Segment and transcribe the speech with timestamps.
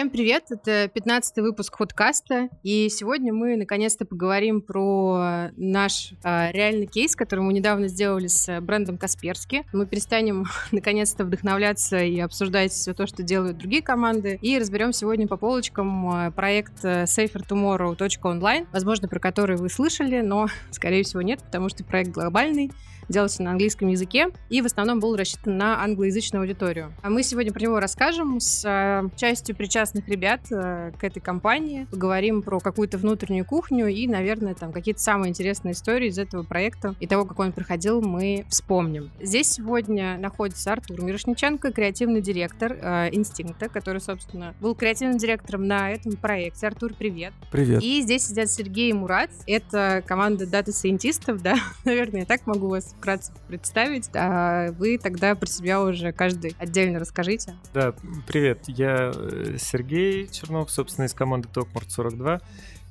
[0.00, 6.86] Всем привет, это 15 выпуск Ходкаста, и сегодня мы наконец-то поговорим про наш а, реальный
[6.86, 9.66] кейс, который мы недавно сделали с брендом Касперски.
[9.74, 15.28] Мы перестанем наконец-то вдохновляться и обсуждать все то, что делают другие команды, и разберем сегодня
[15.28, 21.42] по полочкам а, проект э, safertomorrow.online, возможно, про который вы слышали, но, скорее всего, нет,
[21.42, 22.70] потому что проект глобальный,
[23.10, 26.92] делался на английском языке и в основном был рассчитан на англоязычную аудиторию.
[27.02, 31.86] А мы сегодня про него расскажем с э, частью причастных ребят э, к этой компании,
[31.90, 36.94] поговорим про какую-то внутреннюю кухню и, наверное, там какие-то самые интересные истории из этого проекта
[37.00, 39.10] и того, как он проходил, мы вспомним.
[39.20, 45.90] Здесь сегодня находится Артур Мирошниченко, креативный директор э, Инстинкта, который, собственно, был креативным директором на
[45.90, 46.68] этом проекте.
[46.68, 47.32] Артур, привет.
[47.50, 47.82] Привет.
[47.82, 49.30] И здесь сидят Сергей и Мурат.
[49.46, 51.56] Это команда data scientist ов, да?
[51.84, 56.98] Наверное, я так могу вас вкратце представить, а вы тогда про себя уже каждый отдельно
[56.98, 57.54] расскажите.
[57.72, 57.94] Да,
[58.26, 62.40] привет, я э, Сергей Чернов, собственно, из команды Токмарт 42.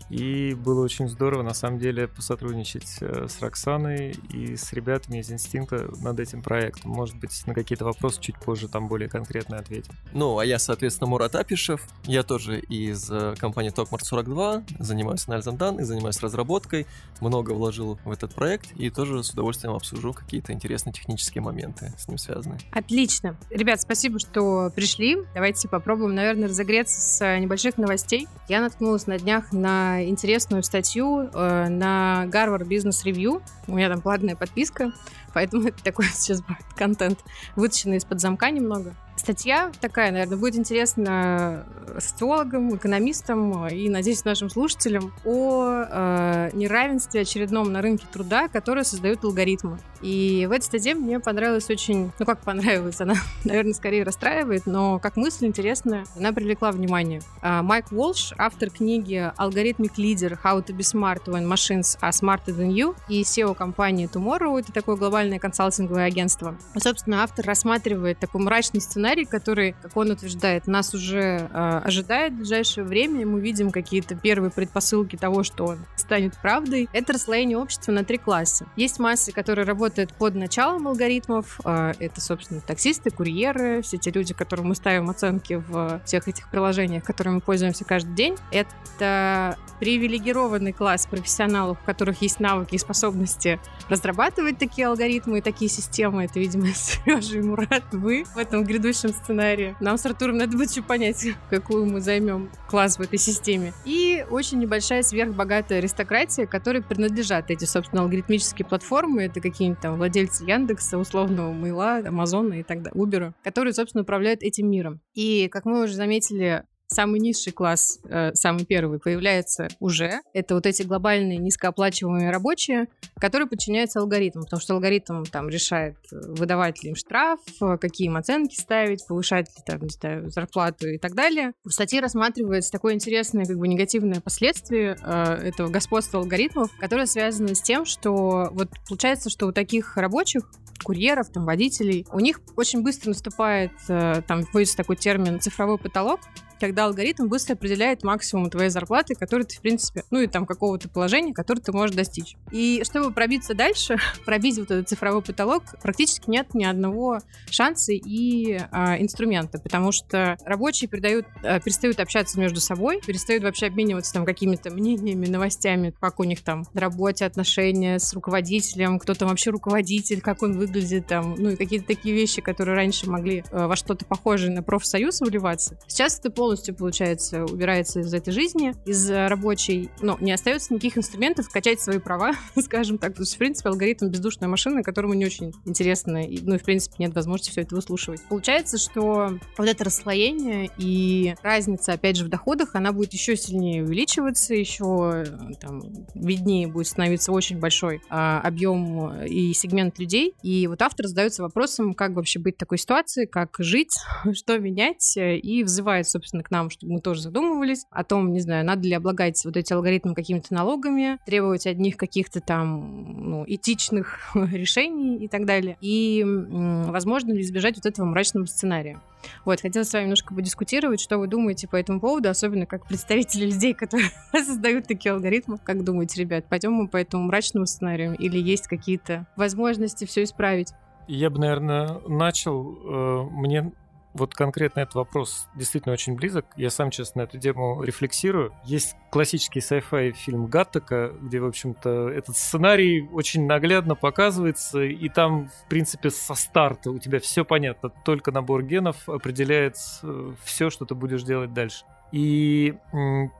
[0.09, 5.31] И было очень здорово, на самом деле, посотрудничать э, с Роксаной и с ребятами из
[5.31, 6.91] Инстинкта над этим проектом.
[6.91, 9.93] Может быть, на какие-то вопросы чуть позже там более конкретно ответим.
[10.13, 11.87] Ну, а я, соответственно, Мурат Апишев.
[12.05, 16.87] Я тоже из э, компании Токмарт 42, занимаюсь анализом данных, занимаюсь разработкой,
[17.21, 22.07] много вложил в этот проект и тоже с удовольствием обсужу какие-то интересные технические моменты с
[22.07, 22.59] ним связанные.
[22.71, 23.37] Отлично.
[23.49, 25.17] Ребят, спасибо, что пришли.
[25.33, 28.27] Давайте попробуем, наверное, разогреться с небольших новостей.
[28.47, 33.41] Я наткнулась на днях на интересную статью э, на Harvard Business Review.
[33.67, 34.91] У меня там платная подписка,
[35.33, 37.19] поэтому это такой сейчас будет контент,
[37.55, 38.95] вытащенный из-под замка немного.
[39.19, 41.65] Статья такая, наверное, будет интересна
[41.97, 49.25] социологам, экономистам и, надеюсь, нашим слушателям о э, неравенстве очередном на рынке труда, которое создают
[49.25, 49.77] алгоритмы.
[50.01, 52.11] И в этой статье мне понравилась очень...
[52.17, 53.01] Ну, как понравилась?
[53.01, 57.21] Она, наверное, скорее расстраивает, но как мысль интересная, она привлекла внимание.
[57.41, 60.39] А, Майк Уолш, автор книги «Алгоритмик лидер.
[60.41, 64.71] How to be smart when machines are smarter than you» и SEO компании Tomorrow, это
[64.71, 66.55] такое глобальное консалтинговое агентство.
[66.77, 72.37] Собственно, автор рассматривает такой мрачный сценарий, который, как он утверждает, нас уже э, ожидает в
[72.37, 76.89] ближайшее время, и мы видим какие-то первые предпосылки того, что он станет правдой.
[76.93, 78.65] Это расслоение общества на три класса.
[78.75, 81.59] Есть массы, которые работают работает под началом алгоритмов.
[81.63, 86.49] А, это, собственно, таксисты, курьеры, все те люди, которым мы ставим оценки в всех этих
[86.49, 88.35] приложениях, которыми мы пользуемся каждый день.
[88.51, 95.69] Это привилегированный класс профессионалов, у которых есть навыки и способности разрабатывать такие алгоритмы и такие
[95.69, 96.25] системы.
[96.25, 99.77] Это, видимо, Сережа и Мурат, вы в этом грядущем сценарии.
[99.79, 103.73] Нам с Артуром надо будет еще понять, какую мы займем класс в этой системе.
[103.85, 109.23] И очень небольшая сверхбогатая аристократия, которой принадлежат эти, собственно, алгоритмические платформы.
[109.23, 114.43] Это какие-нибудь там владельцы Яндекса, условного Мейла, Амазона и так далее, Убера, которые, собственно, управляют
[114.43, 114.99] этим миром.
[115.13, 120.21] И, как мы уже заметили, самый низший класс, э, самый первый, появляется уже.
[120.33, 122.87] Это вот эти глобальные низкооплачиваемые рабочие,
[123.19, 128.07] которые подчиняются алгоритму, потому что алгоритм там решает, э, выдавать ли им штраф, э, какие
[128.07, 131.53] им оценки ставить, повышать ли там, не знаю, зарплату и так далее.
[131.63, 137.61] В статье рассматривается такое интересное, как бы негативное последствие этого господства алгоритмов, которое связано с
[137.61, 140.43] тем, что вот получается, что у таких рабочих
[140.83, 146.19] курьеров, там, водителей, у них очень быстро наступает, там, вводится такой термин цифровой потолок,
[146.59, 150.89] когда алгоритм быстро определяет максимум твоей зарплаты, который ты, в принципе, ну и там какого-то
[150.89, 152.35] положения, которое ты можешь достичь.
[152.51, 157.19] И чтобы пробиться дальше, пробить вот этот цифровой потолок, практически нет ни одного
[157.49, 163.67] шанса и а, инструмента, потому что рабочие передают, а, перестают общаться между собой, перестают вообще
[163.67, 169.13] обмениваться там какими-то мнениями, новостями, как у них там на работе отношения с руководителем, кто
[169.13, 173.43] там вообще руководитель, как он выглядит там, ну и какие-то такие вещи, которые раньше могли
[173.51, 175.79] а, во что-то похожее на профсоюз выливаться.
[175.87, 180.97] Сейчас это пол полностью, получается, убирается из этой жизни, из рабочей, ну, не остается никаких
[180.97, 183.13] инструментов качать свои права, скажем так.
[183.13, 186.63] То есть, в принципе, алгоритм бездушная машина, которому не очень интересно, и, ну, и, в
[186.63, 188.23] принципе, нет возможности все это выслушивать.
[188.29, 193.83] Получается, что вот это расслоение и разница, опять же, в доходах, она будет еще сильнее
[193.83, 195.25] увеличиваться, еще
[195.61, 195.83] там
[196.15, 200.33] виднее будет становиться очень большой а, объем и сегмент людей.
[200.41, 203.95] И вот автор задается вопросом, как вообще быть в такой ситуации, как жить,
[204.33, 208.65] что менять, и взывает, собственно, к нам, чтобы мы тоже задумывались о том, не знаю,
[208.65, 214.19] надо ли облагать вот эти алгоритмы какими-то налогами, требовать от них каких-то там ну, этичных
[214.35, 215.77] решений и так далее.
[215.81, 218.99] И возможно ли избежать вот этого мрачного сценария.
[219.45, 223.45] Вот, хотела с вами немножко подискутировать, что вы думаете по этому поводу, особенно как представители
[223.45, 225.57] людей, которые создают такие алгоритмы.
[225.57, 230.73] Как думаете, ребят, пойдем мы по этому мрачному сценарию или есть какие-то возможности все исправить?
[231.07, 232.77] Я бы, наверное, начал.
[232.85, 233.71] Э, мне
[234.13, 236.45] Вот конкретно этот вопрос действительно очень близок.
[236.55, 238.53] Я сам, честно, эту тему рефлексирую.
[238.65, 245.49] Есть классический sci-fi фильм Гаттека, где, в общем-то, этот сценарий очень наглядно показывается, и там,
[245.49, 247.89] в принципе, со старта у тебя все понятно.
[248.03, 251.85] Только набор генов определяет э, все, что ты будешь делать дальше.
[252.11, 252.75] И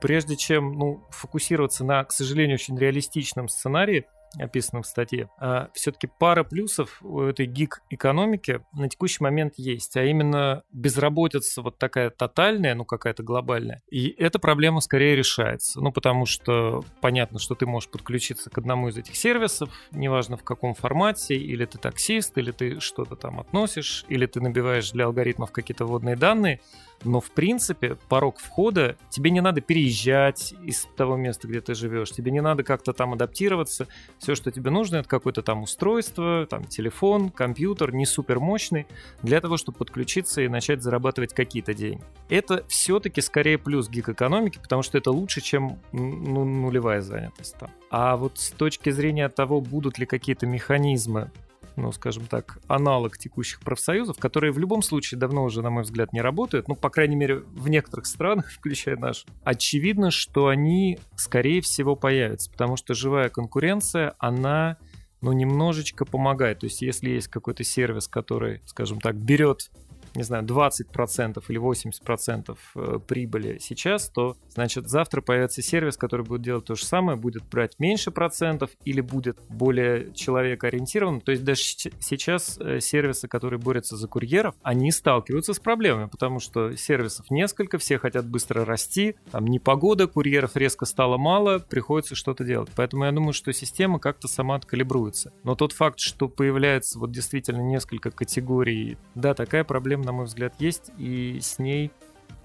[0.00, 4.06] прежде чем ну, фокусироваться на, к сожалению, очень реалистичном сценарии,
[4.38, 10.04] описанном в статье, а все-таки пара плюсов у этой гик-экономики на текущий момент есть, а
[10.04, 16.26] именно безработица вот такая тотальная, ну какая-то глобальная, и эта проблема скорее решается, ну потому
[16.26, 21.34] что понятно, что ты можешь подключиться к одному из этих сервисов, неважно в каком формате,
[21.34, 26.16] или ты таксист, или ты что-то там относишь, или ты набиваешь для алгоритмов какие-то вводные
[26.16, 26.60] данные,
[27.04, 32.10] но в принципе порог входа тебе не надо переезжать из того места, где ты живешь,
[32.10, 33.86] тебе не надо как-то там адаптироваться.
[34.18, 38.86] Все, что тебе нужно, это какое-то там устройство, там телефон, компьютер, не супер мощный,
[39.22, 42.02] для того, чтобы подключиться и начать зарабатывать какие-то деньги.
[42.28, 47.70] Это все-таки скорее плюс гик-экономики, потому что это лучше, чем ну, нулевая занятость там.
[47.90, 51.30] А вот с точки зрения того, будут ли какие-то механизмы
[51.76, 56.12] ну, скажем так, аналог текущих профсоюзов, которые в любом случае давно уже, на мой взгляд,
[56.12, 61.60] не работают, ну, по крайней мере, в некоторых странах, включая наш, очевидно, что они, скорее
[61.60, 64.78] всего, появятся, потому что живая конкуренция, она
[65.20, 66.60] ну, немножечко помогает.
[66.60, 69.70] То есть, если есть какой-то сервис, который, скажем так, берет
[70.14, 76.42] не знаю, 20% или 80% э, прибыли сейчас, то, значит, завтра появится сервис, который будет
[76.42, 81.20] делать то же самое, будет брать меньше процентов или будет более человекоориентирован.
[81.20, 86.40] То есть даже сейчас э, сервисы, которые борются за курьеров, они сталкиваются с проблемами, потому
[86.40, 92.44] что сервисов несколько, все хотят быстро расти, там непогода, курьеров резко стало мало, приходится что-то
[92.44, 92.70] делать.
[92.76, 95.32] Поэтому я думаю, что система как-то сама откалибруется.
[95.44, 100.26] Но тот факт, что появляется вот действительно несколько категорий, да, такая проблема проблема, на мой
[100.26, 101.90] взгляд, есть, и с ней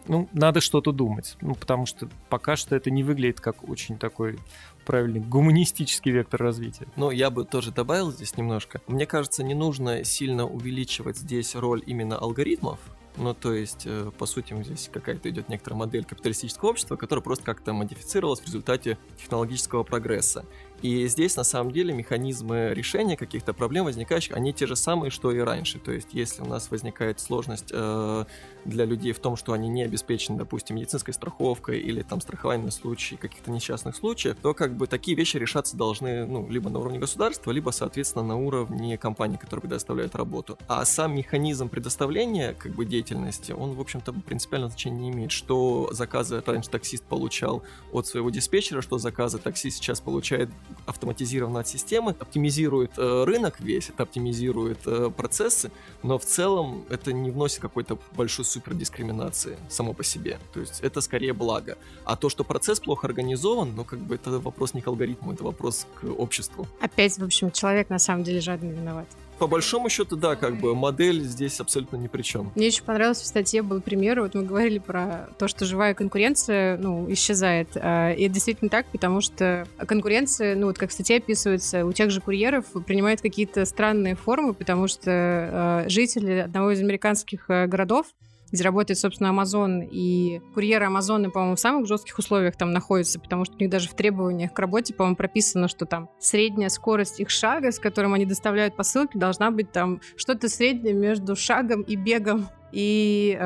[0.07, 1.35] ну, надо что-то думать.
[1.41, 4.37] Ну, потому что пока что это не выглядит как очень такой
[4.85, 6.85] правильный гуманистический вектор развития.
[6.95, 8.81] Ну, я бы тоже добавил здесь немножко.
[8.87, 12.79] Мне кажется, не нужно сильно увеличивать здесь роль именно алгоритмов,
[13.17, 17.45] ну, то есть, э, по сути, здесь какая-то идет некоторая модель капиталистического общества, которая просто
[17.45, 20.45] как-то модифицировалась в результате технологического прогресса.
[20.85, 25.31] И здесь, на самом деле, механизмы решения каких-то проблем возникающих, они те же самые, что
[25.31, 25.79] и раньше.
[25.79, 28.25] То есть, если у нас возникает сложность э,
[28.65, 32.71] для людей в том, что они не обеспечены, допустим, медицинской страховкой или там страхованием на
[32.71, 36.99] случай каких-то несчастных случаев, то как бы такие вещи решаться должны, ну, либо на уровне
[36.99, 40.59] государства, либо, соответственно, на уровне компании, которые предоставляют работу.
[40.67, 45.31] А сам механизм предоставления, как бы, деятельности, он, в общем-то, принципиально значения не имеет.
[45.31, 50.51] Что заказы раньше таксист получал от своего диспетчера, что заказы таксист сейчас получает
[50.85, 55.71] автоматизировано от системы, оптимизирует э, рынок весь, это оптимизирует э, процессы,
[56.03, 60.39] но в целом это не вносит какой-то большой супер дискриминации само по себе.
[60.53, 61.77] То есть это скорее благо.
[62.03, 65.43] А то, что процесс плохо организован, ну как бы это вопрос не к алгоритму, это
[65.43, 66.67] вопрос к обществу.
[66.79, 69.07] Опять, в общем, человек на самом деле жадный виноват.
[69.39, 72.51] По большому счету, да, как бы модель здесь абсолютно ни при чем.
[72.55, 76.77] Мне очень понравилось в статье был пример, вот мы говорили про то, что живая конкуренция,
[76.77, 77.69] ну, исчезает.
[77.75, 81.91] А, и это действительно так, потому что конкуренция, ну, вот как в статье описывается, у
[81.91, 87.67] тех же курьеров принимает какие-то странные формы, потому что а, жители одного из американских а,
[87.67, 88.07] городов
[88.51, 93.45] где работает, собственно, Amazon, и курьеры Амазона, по-моему, в самых жестких условиях там находятся, потому
[93.45, 97.29] что у них даже в требованиях к работе, по-моему, прописано, что там средняя скорость их
[97.29, 102.47] шага, с которым они доставляют посылки, должна быть там что-то среднее между шагом и бегом.
[102.71, 103.37] И,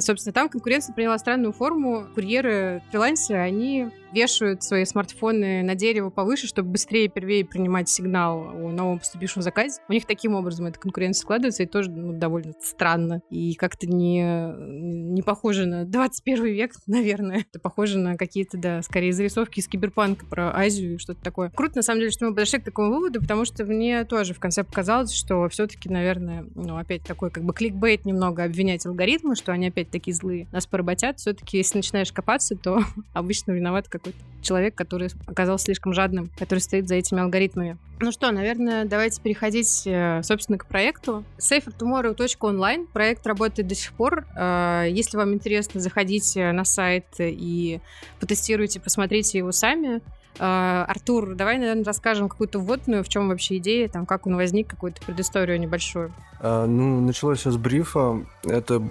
[0.00, 2.06] собственно, там конкуренция приняла странную форму.
[2.14, 8.70] Курьеры, фрилансеры, они вешают свои смартфоны на дерево повыше, чтобы быстрее первее принимать сигнал о
[8.70, 9.80] новом поступившем заказе.
[9.88, 13.20] У них таким образом эта конкуренция складывается, и тоже ну, довольно странно.
[13.30, 14.22] И как-то не,
[15.12, 17.44] не похоже на 21 век, наверное.
[17.50, 21.50] Это похоже на какие-то, да, скорее зарисовки из киберпанка про Азию и что-то такое.
[21.50, 24.40] Круто, на самом деле, что мы подошли к такому выводу, потому что мне тоже в
[24.40, 29.52] конце показалось, что все-таки, наверное, ну, опять такой как бы кликбейт немного обвинять алгоритмы, что
[29.52, 31.20] они опять такие злые, нас поработят.
[31.20, 32.80] Все-таки, если начинаешь копаться, то
[33.12, 37.78] обычно виноват какой-то человек, который оказался слишком жадным, который стоит за этими алгоритмами.
[38.00, 41.24] Ну что, наверное, давайте переходить, э, собственно, к проекту.
[41.38, 42.88] safertomorrow.online.
[42.92, 44.26] Проект работает до сих пор.
[44.36, 47.80] Э, если вам интересно, заходите на сайт и
[48.18, 50.00] потестируйте, посмотрите его сами.
[50.38, 54.68] Э, Артур, давай, наверное, расскажем какую-то вводную, в чем вообще идея, там, как он возник,
[54.68, 56.12] какую-то предысторию небольшую.
[56.40, 58.24] А, ну, началось все с брифа.
[58.44, 58.82] Это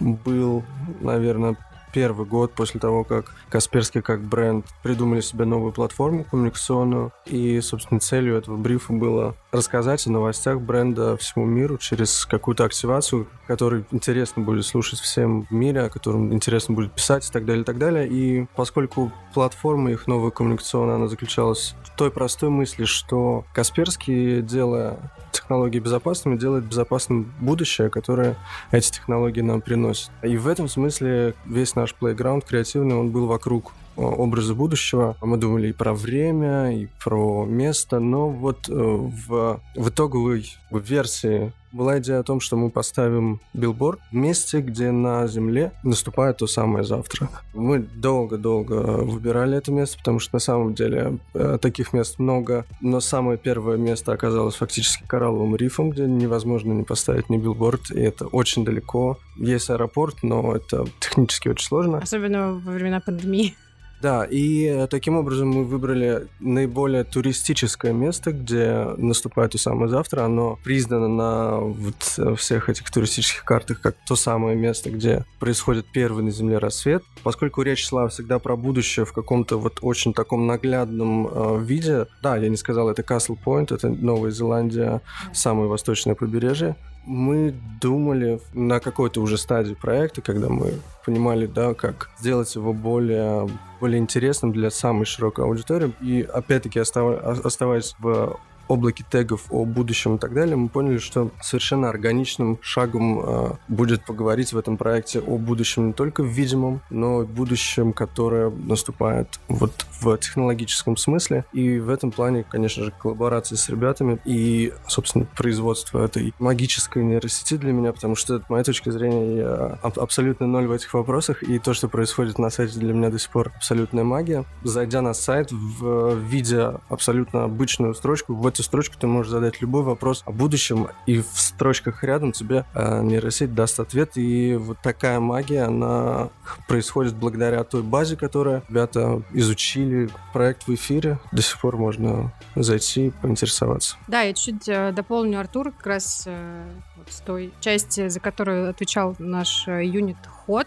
[0.00, 0.64] был,
[1.00, 1.56] наверное,
[1.92, 7.12] первый год после того, как Касперский как бренд придумали себе новую платформу коммуникационную.
[7.26, 13.26] И, собственно, целью этого брифа было рассказать о новостях бренда всему миру через какую-то активацию,
[13.46, 17.62] которую интересно будет слушать всем в мире, о котором интересно будет писать и так далее,
[17.62, 18.08] и так далее.
[18.08, 24.98] И поскольку платформа их новая коммуникационная, она заключалась в той простой мысли, что Касперский, делая
[25.32, 28.36] технологии безопасными, делает безопасным будущее, которое
[28.70, 30.10] эти технологии нам приносят.
[30.22, 35.16] И в этом смысле весь наш playground креативный, он был вокруг образы будущего.
[35.20, 41.52] Мы думали и про время, и про место, но вот э, в, в итоговой версии
[41.72, 46.46] была идея о том, что мы поставим билборд в месте, где на Земле наступает то
[46.46, 47.28] самое завтра.
[47.54, 53.00] Мы долго-долго выбирали это место, потому что на самом деле э, таких мест много, но
[53.00, 58.26] самое первое место оказалось фактически коралловым рифом, где невозможно не поставить ни билборд, и это
[58.26, 59.18] очень далеко.
[59.36, 61.98] Есть аэропорт, но это технически очень сложно.
[61.98, 63.54] Особенно во времена пандемии.
[64.00, 70.22] Да, и э, таким образом мы выбрали наиболее туристическое место, где наступает то самое завтра.
[70.22, 75.86] Оно признано на вот э, всех этих туристических картах как то самое место, где происходит
[75.92, 77.02] первый на Земле рассвет.
[77.24, 82.36] Поскольку речь шла всегда про будущее в каком-то вот очень таком наглядном э, виде, да,
[82.36, 85.00] я не сказал, это Castle Point, это Новая Зеландия,
[85.32, 86.76] самое восточное побережье
[87.08, 90.74] мы думали на какой-то уже стадии проекта, когда мы
[91.04, 93.48] понимали, да, как сделать его более,
[93.80, 95.92] более интересным для самой широкой аудитории.
[96.02, 98.38] И опять-таки оставаясь в
[98.68, 104.04] облаке тегов о будущем и так далее, мы поняли, что совершенно органичным шагом э, будет
[104.04, 109.40] поговорить в этом проекте о будущем не только в видимом, но и будущем, которое наступает
[109.48, 111.44] вот в технологическом смысле.
[111.52, 117.56] И в этом плане, конечно же, коллаборация с ребятами и, собственно, производство этой магической нейросети
[117.56, 121.58] для меня, потому что, с моей точки зрения, я абсолютно ноль в этих вопросах, и
[121.58, 124.44] то, что происходит на сайте, для меня до сих пор абсолютная магия.
[124.62, 129.82] Зайдя на сайт, в виде абсолютно обычную строчку, в эту строчку ты можешь задать любой
[129.82, 134.16] вопрос о будущем, и в строчках рядом тебе э, нейросеть даст ответ.
[134.16, 136.30] И вот такая магия, она
[136.66, 140.10] происходит благодаря той базе, которую ребята изучили.
[140.32, 141.18] Проект в эфире.
[141.32, 143.96] До сих пор можно зайти и поинтересоваться.
[144.08, 146.64] Да, я чуть э, дополню Артур как раз э,
[146.96, 150.66] вот с той части, за которую отвечал наш э, юнит ход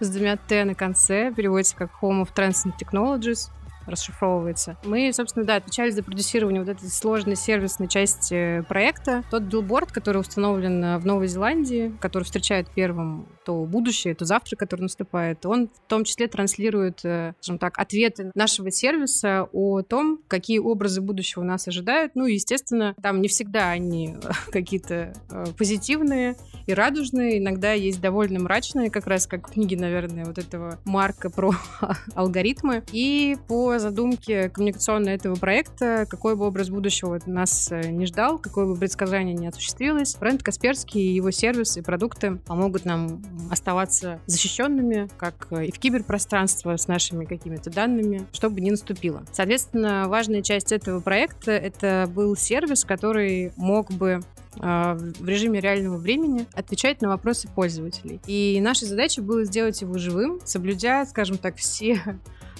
[0.00, 3.50] с двумя Т на конце, переводится как Home of Transcend Technologies
[3.86, 4.76] расшифровывается.
[4.84, 9.22] Мы, собственно, да, отвечали за продюсирование вот этой сложной сервисной части проекта.
[9.30, 14.56] Тот билборд, который установлен э, в Новой Зеландии, который встречает первым то будущее, то завтра,
[14.56, 20.20] который наступает, он в том числе транслирует, э, скажем так, ответы нашего сервиса о том,
[20.28, 22.12] какие образы будущего нас ожидают.
[22.14, 24.16] Ну, естественно, там не всегда они
[24.52, 26.36] какие-то э, позитивные
[26.66, 31.30] и радужные, иногда есть довольно мрачные, как раз как в книге, наверное, вот этого Марка
[31.30, 31.52] про
[32.14, 32.84] алгоритмы.
[32.92, 38.66] И по задумке коммуникационной этого проекта, какой бы образ будущего нас э, не ждал, какое
[38.66, 45.08] бы предсказание не осуществилось, бренд Касперский и его сервисы и продукты помогут нам оставаться защищенными,
[45.16, 49.22] как э, и в киберпространстве с нашими какими-то данными, чтобы не наступило.
[49.32, 54.20] Соответственно, важная часть этого проекта— это был сервис, который мог бы
[54.56, 58.20] в режиме реального времени отвечать на вопросы пользователей.
[58.26, 62.00] И наша задача была сделать его живым, соблюдя, скажем так, все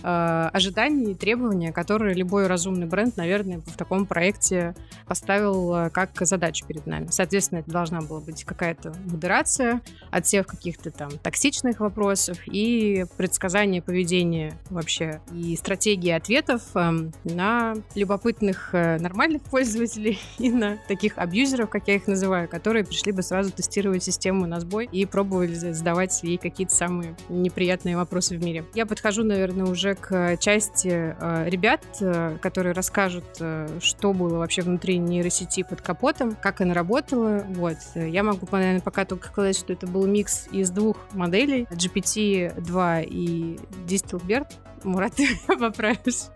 [0.03, 4.75] э, ожидания и требования, которые любой разумный бренд, наверное, в таком проекте
[5.07, 7.09] поставил э, как задачу перед нами.
[7.11, 9.81] Соответственно, это должна была быть какая-то модерация
[10.11, 17.75] от всех каких-то там токсичных вопросов и предсказание поведения вообще и стратегии ответов э, на
[17.95, 23.23] любопытных э, нормальных пользователей и на таких абьюзеров, как я их называю, которые пришли бы
[23.23, 28.65] сразу тестировать систему на сбой и пробовали задавать ей какие-то самые неприятные вопросы в мире.
[28.75, 34.63] Я подхожу, наверное, уже к части э, ребят, э, которые расскажут, э, что было вообще
[34.63, 37.45] внутри нейросети под капотом, как она работала.
[37.49, 37.77] Вот.
[37.95, 43.59] Я могу, наверное, пока только сказать, что это был микс из двух моделей, GPT-2 и
[43.87, 44.49] Distelbert.
[44.85, 45.15] Мурат,
[45.47, 46.29] поправишь.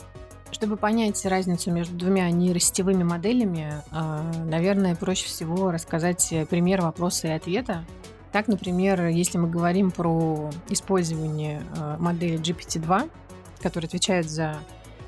[0.50, 3.82] Чтобы понять разницу между двумя нейросетевыми моделями,
[4.48, 7.84] наверное, проще всего рассказать пример вопроса и ответа.
[8.32, 11.62] Так, например, если мы говорим про использование
[11.98, 13.10] модели GPT-2,
[13.60, 14.56] который отвечает за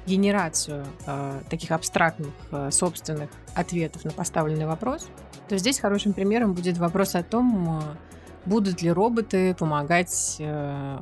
[0.08, 5.08] генерацию э, таких абстрактных э, собственных ответов на поставленный вопрос,
[5.48, 7.82] то здесь хорошим примером будет вопрос о том, э,
[8.46, 10.98] будут ли роботы помогать э,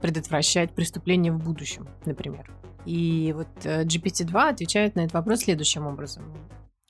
[0.00, 2.50] предотвращать преступления в будущем, например.
[2.84, 6.24] И вот э, GPT-2 отвечает на этот вопрос следующим образом.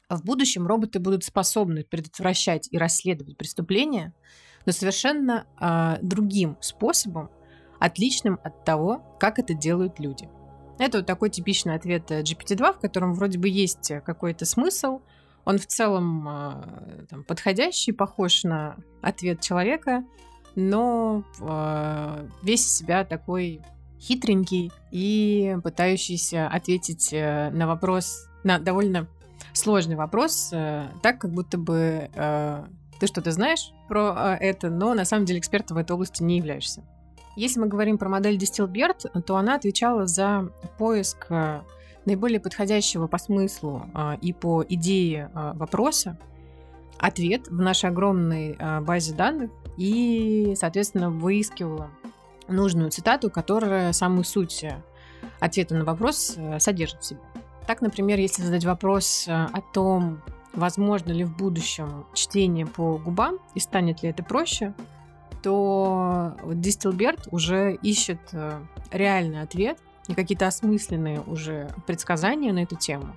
[0.08, 4.14] В будущем роботы будут способны предотвращать и расследовать преступления,
[4.66, 7.30] но совершенно э, другим способом,
[7.78, 10.28] отличным от того, как это делают люди.
[10.78, 15.00] Это вот такой типичный ответ GPT-2, в котором вроде бы есть какой-то смысл,
[15.44, 20.04] он в целом э, там, подходящий, похож на ответ человека,
[20.54, 23.60] но э, весь себя такой
[24.02, 29.06] хитренький и пытающийся ответить э, на вопрос, на довольно
[29.52, 32.08] сложный вопрос, так, как будто бы
[32.98, 36.82] ты что-то знаешь про это, но на самом деле экспертом в этой области не являешься.
[37.36, 41.26] Если мы говорим про модель Distillbert, то она отвечала за поиск
[42.06, 43.86] наиболее подходящего по смыслу
[44.22, 46.16] и по идее вопроса
[46.98, 51.90] ответ в нашей огромной базе данных и, соответственно, выискивала
[52.48, 54.64] нужную цитату, которая самую суть
[55.40, 57.20] ответа на вопрос содержит в себе.
[57.66, 60.20] Так, например, если задать вопрос о том,
[60.52, 64.74] возможно ли в будущем чтение по губам и станет ли это проще,
[65.42, 68.20] то Дистилберт уже ищет
[68.90, 73.16] реальный ответ– и какие-то осмысленные уже предсказания на эту тему.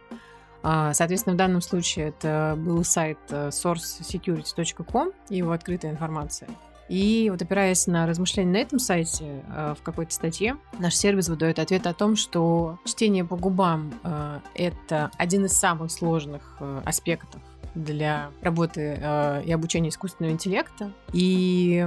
[0.64, 6.50] А, соответственно, в данном случае это был сайт э, sourcesecurity.com и его открытая информация.
[6.88, 11.60] И вот опираясь на размышления на этом сайте, э, в какой-то статье, наш сервис выдает
[11.60, 17.42] ответ о том, что чтение по губам э,— это один из самых сложных аспектов
[17.74, 18.98] для работы
[19.46, 20.92] и обучения искусственного интеллекта.
[21.12, 21.86] И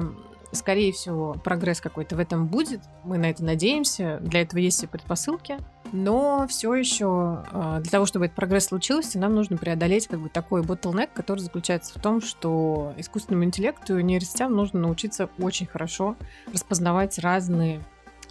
[0.52, 2.80] Скорее всего, прогресс какой-то в этом будет.
[3.04, 4.18] Мы на это надеемся.
[4.20, 5.58] Для этого есть все предпосылки.
[5.92, 10.28] Но все еще а, для того, чтобы этот прогресс случился, нам нужно преодолеть как бы
[10.28, 16.16] такой bottleneck, который заключается в том, что искусственному интеллекту и нейросетям нужно научиться очень хорошо
[16.52, 17.82] распознавать разные,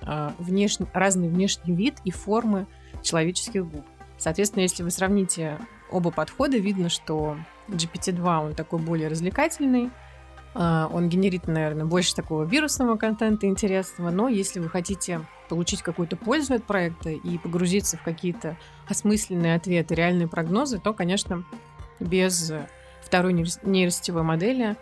[0.02, 0.78] а, внеш...
[0.94, 2.66] разный внешний вид и формы
[3.04, 3.86] человеческих губ.
[4.18, 5.60] Соответственно, если вы сравните
[5.92, 7.38] оба подхода, видно, что
[7.68, 9.92] GPT-2, он такой более развлекательный,
[10.58, 16.56] он генерит, наверное, больше такого вирусного контента интересного, но если вы хотите получить какую-то пользу
[16.56, 21.44] от проекта и погрузиться в какие-то осмысленные ответы, реальные прогнозы, то, конечно,
[22.00, 22.52] без
[23.02, 24.76] второй нейросетевой модели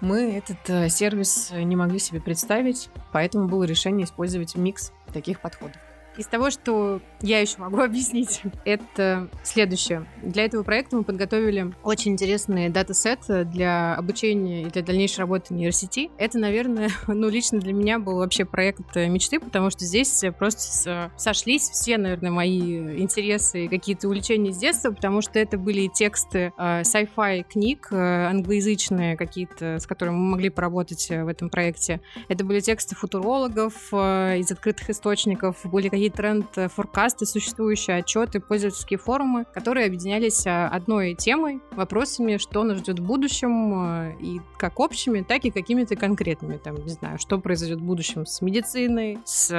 [0.00, 5.76] мы этот э, сервис не могли себе представить, поэтому было решение использовать микс таких подходов.
[6.20, 10.06] Из того, что я еще могу объяснить, это следующее.
[10.22, 16.10] Для этого проекта мы подготовили очень интересный датасет для обучения и для дальнейшей работы нейросети.
[16.18, 21.70] Это, наверное, ну, лично для меня был вообще проект мечты, потому что здесь просто сошлись
[21.70, 26.82] все, наверное, мои интересы и какие-то увлечения с детства, потому что это были тексты э,
[26.82, 32.02] sci-fi книг, э, англоязычные какие-то, с которыми мы могли поработать в этом проекте.
[32.28, 39.46] Это были тексты футурологов э, из открытых источников, были какие тренд-форкасты, существующие отчеты, пользовательские форумы,
[39.52, 45.22] которые объединялись а, одной темой, вопросами, что нас ждет в будущем, а, и как общими,
[45.22, 46.56] так и какими-то конкретными.
[46.56, 49.50] Там, не знаю, что произойдет в будущем с медициной, с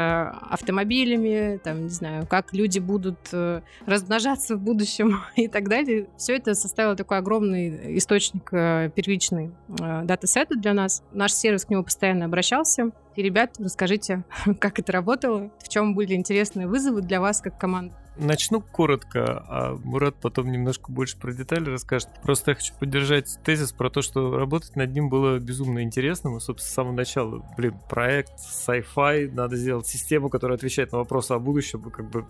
[0.49, 6.07] автомобилями, там, не знаю, как люди будут э, размножаться в будущем и так далее.
[6.17, 11.03] Все это составило такой огромный источник э, первичный э, датасета для нас.
[11.11, 12.91] Наш сервис к нему постоянно обращался.
[13.15, 14.23] И, ребят, расскажите,
[14.59, 17.95] как это работало, в чем были интересные вызовы для вас как команды.
[18.21, 22.07] Начну коротко, а Мурат потом немножко больше про детали расскажет.
[22.21, 26.29] Просто я хочу поддержать тезис про то, что работать над ним было безумно интересно.
[26.29, 31.31] Мы, собственно, с самого начала, блин, проект, sci-fi, надо сделать систему, которая отвечает на вопросы
[31.31, 31.81] о будущем.
[31.89, 32.27] Как бы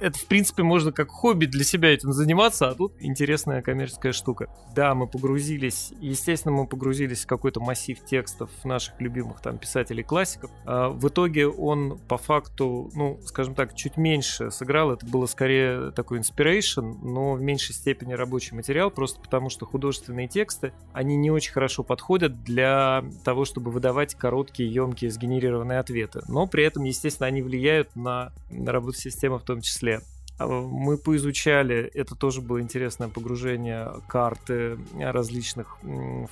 [0.00, 4.48] это, в принципе, можно как хобби для себя этим заниматься, а тут интересная коммерческая штука.
[4.74, 10.50] Да, мы погрузились, естественно, мы погрузились в какой-то массив текстов наших любимых там писателей-классиков.
[10.64, 14.90] А в итоге он по факту, ну, скажем так, чуть меньше сыграл.
[14.90, 20.28] Это было скорее такой inspiration, но в меньшей степени рабочий материал, просто потому что художественные
[20.28, 26.22] тексты, они не очень хорошо подходят для того, чтобы выдавать короткие, емкие, сгенерированные ответы.
[26.28, 30.00] Но при этом, естественно, они влияют на, на работу системы в том числе.
[30.38, 35.78] А, мы поизучали, это тоже было интересное погружение карты различных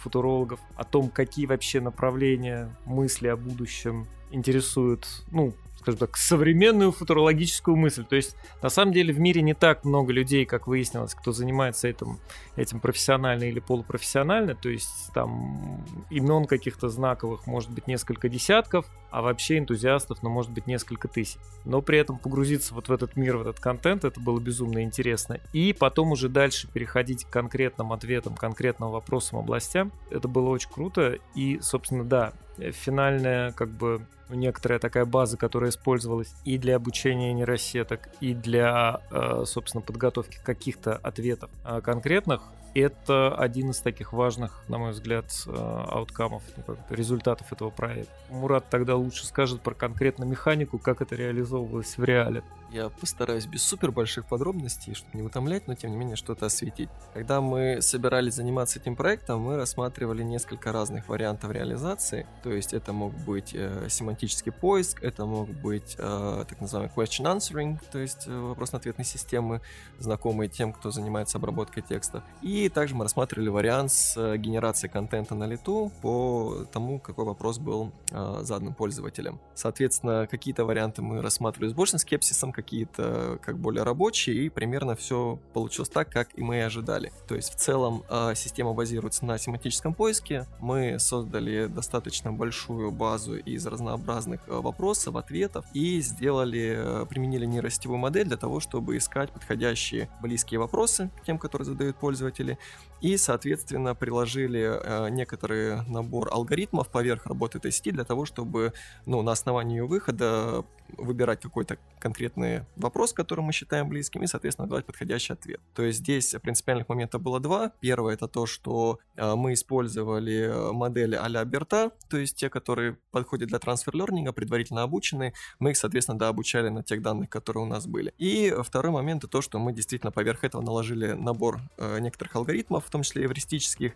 [0.01, 5.53] футурологов о том, какие вообще направления мысли о будущем интересуют, ну,
[5.87, 8.05] скажем так, современную футурологическую мысль.
[8.05, 11.87] То есть, на самом деле, в мире не так много людей, как выяснилось, кто занимается
[11.87, 12.19] этим,
[12.57, 14.57] этим профессионально или полупрофессионально.
[14.57, 20.51] То есть, там имен каких-то знаковых может быть несколько десятков, а вообще энтузиастов, ну, может
[20.51, 21.37] быть, несколько тысяч.
[21.65, 25.39] Но при этом погрузиться вот в этот мир, в этот контент, это было безумно интересно.
[25.53, 29.93] И потом уже дальше переходить к конкретным ответам, конкретным вопросам, областям.
[30.11, 31.19] Это было очень круто.
[31.35, 38.09] И, собственно, да, финальная как бы некоторая такая база, которая использовалась и для обучения нейросеток,
[38.21, 42.43] и для, э, собственно, подготовки каких-то ответов э, конкретных,
[42.81, 46.43] это один из таких важных, на мой взгляд, э, ауткамов,
[46.91, 48.13] результатов этого проекта.
[48.31, 52.43] Мурат тогда лучше скажет про конкретно механику, как это реализовывалось в реале.
[52.71, 56.89] Я постараюсь без супер больших подробностей, чтобы не утомлять, но тем не менее что-то осветить.
[57.15, 62.27] Когда мы собирались заниматься этим проектом, мы рассматривали несколько разных вариантов реализации.
[62.43, 67.25] То есть это мог быть э, семантический поиск, это мог быть э, так называемый question
[67.25, 69.61] answering, то есть э, вопрос-ответной системы,
[69.99, 72.25] знакомые тем, кто занимается обработкой текста.
[72.43, 77.59] И также мы рассматривали вариант с э, генерацией контента на лету по тому, какой вопрос
[77.59, 79.41] был э, задан пользователем.
[79.55, 85.39] Соответственно, какие-то варианты мы рассматривали с большим скепсисом, какие-то как более рабочие, и примерно все
[85.53, 87.13] получилось так, как и мы и ожидали.
[87.29, 90.47] То есть в целом э, система базируется на семантическом поиске.
[90.61, 97.99] Мы создали достаточно большую базу из разнообразных э, вопросов, ответов и сделали, э, применили нейросетевую
[97.99, 102.56] модель для того, чтобы искать подходящие близкие вопросы тем, которые задают пользователи,
[103.01, 108.73] и, соответственно, приложили э, некоторый набор алгоритмов поверх работы этой сети для того, чтобы
[109.05, 110.65] ну, на основании выхода
[110.97, 115.61] выбирать какой-то конкретный вопрос, который мы считаем близким, и, соответственно, давать подходящий ответ.
[115.75, 117.73] То есть здесь принципиальных моментов было два.
[117.81, 123.49] Первое— это то, что э, мы использовали модели а-ля Берта, то есть те, которые подходят
[123.49, 128.15] для трансфер-лернинга, предварительно обучены, мы их, соответственно, дообучали на тех данных, которые у нас были.
[128.19, 132.46] И второй момент— это то, что мы действительно поверх этого наложили набор э, некоторых алгоритмов,
[132.87, 133.93] в том числе эвристических,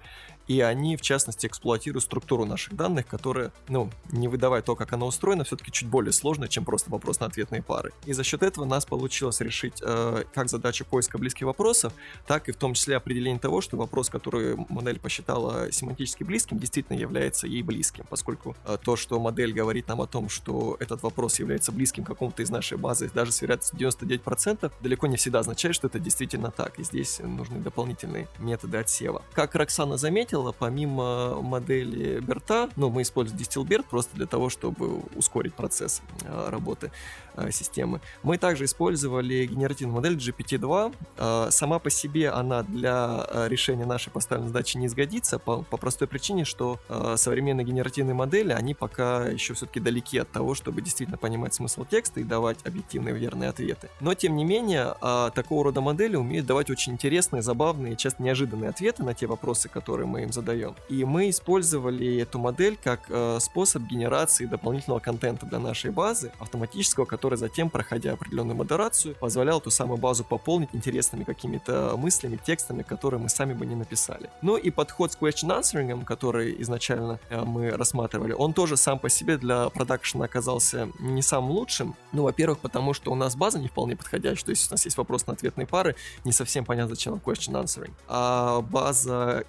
[0.50, 5.06] и они, в частности, эксплуатируют структуру наших данных, которая, ну, не выдавая то, как она
[5.06, 7.92] устроена, все-таки чуть более сложная, чем просто вопрос-на-ответные пары.
[8.04, 11.92] И за счет этого нас получилось решить э, как задачу поиска близких вопросов,
[12.26, 16.98] так и в том числе определение того, что вопрос, который модель посчитала семантически близким, действительно
[16.98, 21.38] является ей близким, поскольку э, то, что модель говорит нам о том, что этот вопрос
[21.38, 25.86] является близким какому-то из нашей базы, даже с вероятностью 99%, далеко не всегда означает, что
[25.86, 26.80] это действительно так.
[26.80, 29.22] И здесь нужны дополнительные методы отсева.
[29.32, 35.54] Как Роксана заметила, помимо модели Берта, ну, мы используем Distilbert просто для того, чтобы ускорить
[35.54, 36.90] процесс э, работы
[37.34, 38.00] э, системы.
[38.22, 40.94] Мы также использовали генеративную модель GPT-2.
[41.16, 46.08] Э, сама по себе она для решения нашей поставленной задачи не сгодится по, по простой
[46.08, 46.78] причине, что
[47.16, 52.20] современные генеративные модели, они пока еще все-таки далеки от того, чтобы действительно понимать смысл текста
[52.20, 53.88] и давать объективные верные ответы.
[54.00, 54.94] Но, тем не менее,
[55.34, 60.06] такого рода модели умеют давать очень интересные, забавные, часто неожиданные ответы на те вопросы, которые
[60.06, 60.74] мы им задаем.
[60.88, 67.04] И мы использовали эту модель как э, способ генерации дополнительного контента для нашей базы, автоматического,
[67.04, 73.20] который затем, проходя определенную модерацию, позволял ту самую базу пополнить интересными какими-то мыслями, текстами, которые
[73.20, 74.30] мы сами бы не написали.
[74.42, 79.08] Ну и подход с question answering, который изначально э, мы рассматривали, он тоже сам по
[79.08, 81.94] себе для продакшена оказался не самым лучшим.
[82.12, 84.96] Ну, во-первых, потому что у нас база не вполне подходящая, то есть у нас есть
[84.96, 87.92] вопрос на ответные пары, не совсем понятно, зачем question answering.
[88.08, 89.44] А база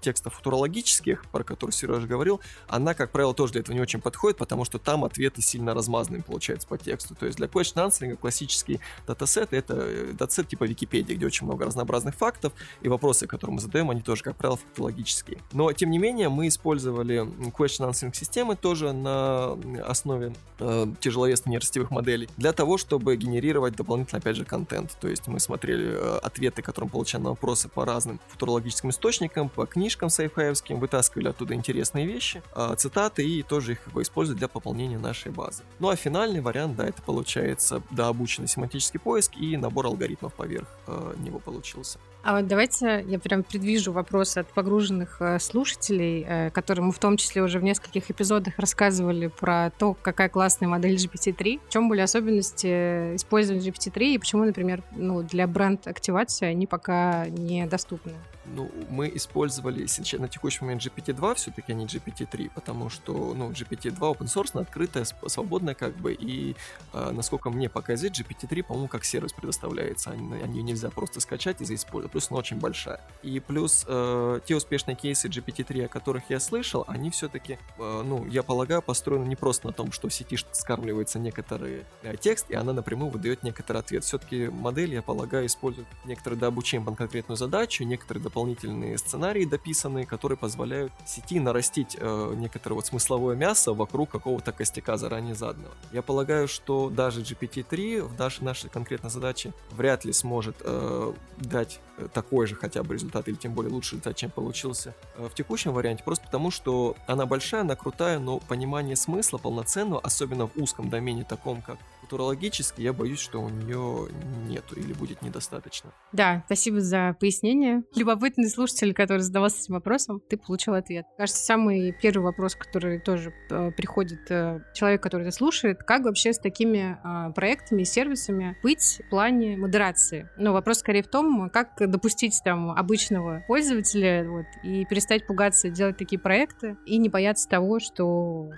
[0.00, 4.38] текстов футурологических, про которые Сережа говорил, она, как правило, тоже для этого не очень подходит,
[4.38, 7.14] потому что там ответы сильно размазанные получаются по тексту.
[7.14, 11.64] То есть для question answering классический датасет— это э, датасет типа Википедии, где очень много
[11.64, 15.38] разнообразных фактов, и вопросы, которые мы задаем, они тоже, как правило, футурологические.
[15.52, 17.20] Но, тем не менее, мы использовали
[17.50, 24.18] question answering системы тоже на основе э, тяжеловесных нейросетевых моделей для того, чтобы генерировать дополнительно,
[24.18, 24.96] опять же, контент.
[25.00, 29.48] То есть мы смотрели э, ответы, которые мы получаем на вопросы по разным футурологическим источникам,
[29.48, 34.98] по книжкам сайфаевским, вытаскивали оттуда интересные вещи, а, цитаты и тоже их использовали для пополнения
[34.98, 35.64] нашей базы.
[35.80, 41.14] Ну а финальный вариант, да, это получается дообученный семантический поиск и набор алгоритмов поверх э,
[41.18, 41.98] него получился.
[42.22, 46.98] А вот давайте я прям предвижу вопросы от погруженных э, слушателей, э, которым мы в
[46.98, 51.60] том числе уже в нескольких эпизодах рассказывали про то, какая классная модель GPT-3.
[51.66, 58.14] В чем были особенности использования GPT-3 и почему, например, ну, для бренд-активации они пока недоступны?
[58.46, 63.98] Ну, мы использовали сейчас на текущий момент GPT-2 все-таки, не GPT-3, потому что, ну, GPT-2
[63.98, 66.56] open source, открытая, свободная как бы, и
[66.92, 71.60] э, насколько мне пока известно, GPT-3, по-моему, как сервис предоставляется, они, они нельзя просто скачать
[71.60, 73.00] и заиспользовать, плюс она очень большая.
[73.22, 78.26] И плюс э, те успешные кейсы GPT-3, о которых я слышал, они все-таки, э, ну,
[78.26, 82.54] я полагаю, построены не просто на том, что в сети скармливается некоторый э, текст, и
[82.54, 84.04] она напрямую выдает некоторый ответ.
[84.04, 90.36] Все-таки модель, я полагаю, использует некоторые дообучение под конкретную задачу, некоторые дополнительные сценарии дописанные, которые
[90.36, 95.72] позволяют сети нарастить э, некоторое вот смысловое мясо вокруг какого-то костяка заранее заданного.
[95.92, 101.80] Я полагаю, что даже GPT-3 в нашей, нашей конкретной задаче вряд ли сможет э, дать
[101.96, 105.34] э, такой же хотя бы результат, или тем более лучший результат, чем получился э, в
[105.34, 110.56] текущем варианте, просто потому что она большая, она крутая, но понимание смысла полноценного, особенно в
[110.56, 114.08] узком домене таком, как Футурологически я боюсь, что у нее
[114.46, 115.90] нету или будет недостаточно.
[116.12, 117.82] Да, спасибо за пояснение.
[117.96, 121.06] Любопытный слушатель, который задавался этим вопросом, ты получил ответ.
[121.16, 126.34] Кажется, самый первый вопрос, который тоже э, приходит э, человек, который это слушает, как вообще
[126.34, 130.28] с такими э, проектами и сервисами быть в плане модерации?
[130.36, 135.96] Ну, вопрос скорее в том, как допустить там обычного пользователя вот, и перестать пугаться делать
[135.96, 138.50] такие проекты и не бояться того, что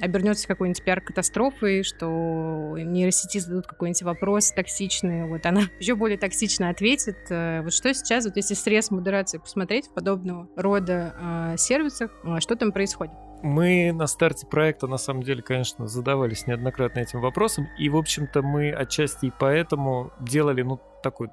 [0.00, 7.16] обернется какой-нибудь пиар-катастрофой, что нейросети зададут какой-нибудь вопрос токсичный, вот она еще более токсично ответит.
[7.30, 12.40] Э, вот что сейчас, вот если срез модерации посмотреть в подобного рода э, сервисах, э,
[12.40, 13.14] что там происходит?
[13.42, 18.42] Мы на старте проекта, на самом деле, конечно, задавались неоднократно этим вопросом, и, в общем-то,
[18.42, 21.30] мы отчасти и поэтому делали, ну, такой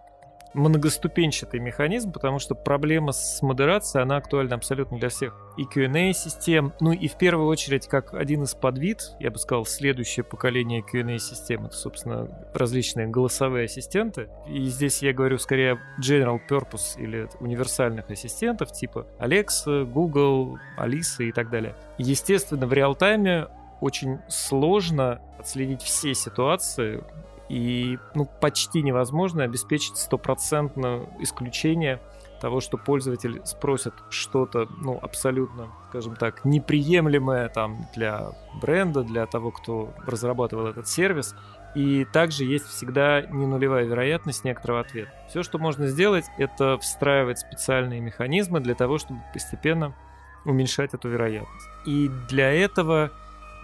[0.55, 5.35] многоступенчатый механизм, потому что проблема с модерацией, она актуальна абсолютно для всех.
[5.57, 10.23] И Q&A-систем, ну и в первую очередь, как один из подвид, я бы сказал, следующее
[10.23, 14.29] поколение Q&A-систем, это, собственно, различные голосовые ассистенты.
[14.47, 21.31] И здесь я говорю скорее general purpose или универсальных ассистентов, типа Alexa, Google, Alisa и
[21.31, 21.75] так далее.
[21.97, 23.47] Естественно, в реал-тайме
[23.81, 27.03] очень сложно отследить все ситуации,
[27.49, 31.99] и ну, почти невозможно обеспечить стопроцентное исключение
[32.41, 38.31] того, что пользователь спросит что-то, ну, абсолютно, скажем так, неприемлемое там для
[38.61, 41.35] бренда, для того, кто разрабатывал этот сервис.
[41.75, 45.11] И также есть всегда не нулевая вероятность некоторого ответа.
[45.29, 49.93] Все, что можно сделать, это встраивать специальные механизмы для того, чтобы постепенно
[50.45, 51.67] уменьшать эту вероятность.
[51.85, 53.11] И для этого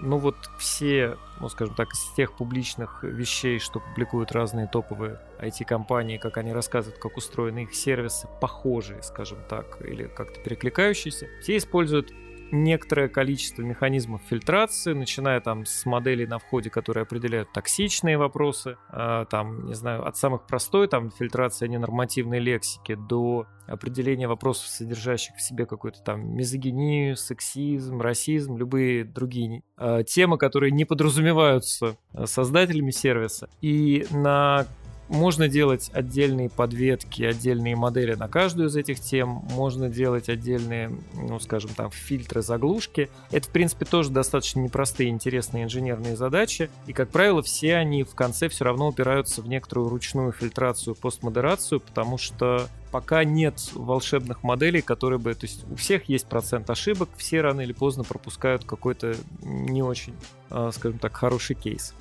[0.02, 6.18] ну вот все, ну скажем так, из тех публичных вещей, что публикуют разные топовые IT-компании,
[6.18, 12.12] как они рассказывают, как устроены их сервисы, похожие, скажем так, или как-то перекликающиеся, все используют
[12.52, 19.26] некоторое количество механизмов фильтрации, начиная там с моделей на входе, которые определяют токсичные вопросы, э,
[19.30, 25.42] там, не знаю, от самых простой, там, фильтрация ненормативной лексики до определения вопросов, содержащих в
[25.42, 32.92] себе какую-то там мизогинию, сексизм, расизм, любые другие э, темы, которые не подразумеваются а, создателями
[32.92, 33.50] сервиса.
[33.62, 34.66] И на
[35.12, 39.43] можно делать отдельные подветки, отдельные модели на каждую из этих тем.
[39.52, 43.10] Можно делать отдельные, ну, скажем там, фильтры, заглушки.
[43.30, 46.69] Это, в принципе, тоже достаточно непростые, интересные инженерные задачи.
[46.88, 51.82] И, как правило, все они в конце все равно упираются в некоторую ручную фильтрацию, постмодерацию,
[51.82, 55.34] потому что пока нет волшебных моделей, которые бы...
[55.34, 60.13] То есть у всех есть процент ошибок, все рано или поздно пропускают какой-то не очень,
[60.50, 61.93] а, скажем так, хороший кейс.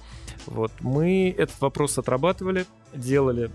[0.47, 0.73] Вот.
[0.81, 3.51] Мы этот вопрос отрабатывали, делали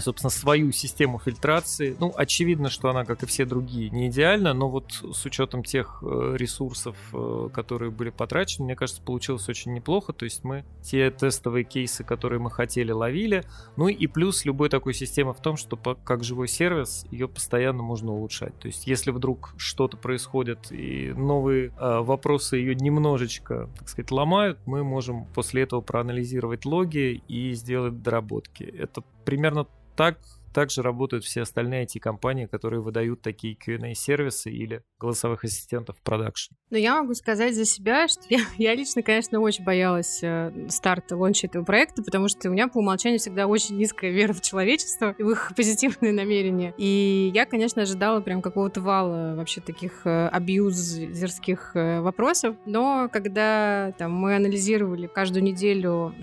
[0.00, 1.96] собственно, свою систему фильтрации.
[1.98, 6.02] Ну, очевидно, что она, как и все другие, не идеальна, но вот с учетом тех
[6.02, 10.12] э, ресурсов, э, которые были потрачены, мне кажется, получилось очень неплохо.
[10.12, 13.44] То есть мы те тестовые кейсы, которые мы хотели, ловили.
[13.76, 18.12] Ну и плюс любой такой системы в том, что как живой сервис, ее постоянно можно
[18.12, 18.58] улучшать.
[18.58, 24.58] То есть если вдруг что-то происходит и новые э, вопросы ее немножечко, так сказать, ломают,
[24.66, 28.62] мы можем после этого проанализировать логи и сделать доработки.
[28.64, 30.16] Это примерно так
[30.52, 36.54] также работают все остальные IT-компании, которые выдают такие Q&A-сервисы или голосовых ассистентов в продакшн.
[36.70, 41.16] Но я могу сказать за себя, что я, я лично, конечно, очень боялась э, старта,
[41.16, 45.14] лонча этого проекта, потому что у меня по умолчанию всегда очень низкая вера в человечество
[45.18, 46.74] и в их позитивные намерения.
[46.76, 52.56] И я, конечно, ожидала прям какого-то вала вообще таких э, абьюзерских э, вопросов.
[52.66, 56.14] Но когда там, мы анализировали каждую неделю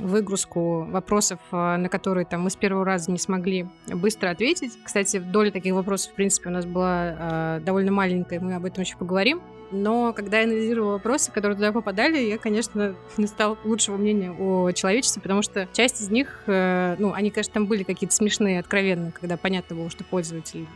[0.00, 4.72] выгрузку вопросов, на которые там, мы с первого раза не смогли быстро ответить.
[4.82, 8.82] Кстати, доля таких вопросов, в принципе, у нас была э, довольно маленькая, мы об этом
[8.82, 9.40] еще поговорим.
[9.72, 14.72] Но когда я анализировала вопросы, которые туда попадали, я, конечно, не стала лучшего мнения о
[14.72, 19.12] человечестве, потому что часть из них, э, ну, они, конечно, там были какие-то смешные, откровенные,
[19.12, 20.66] когда понятно было, что пользователь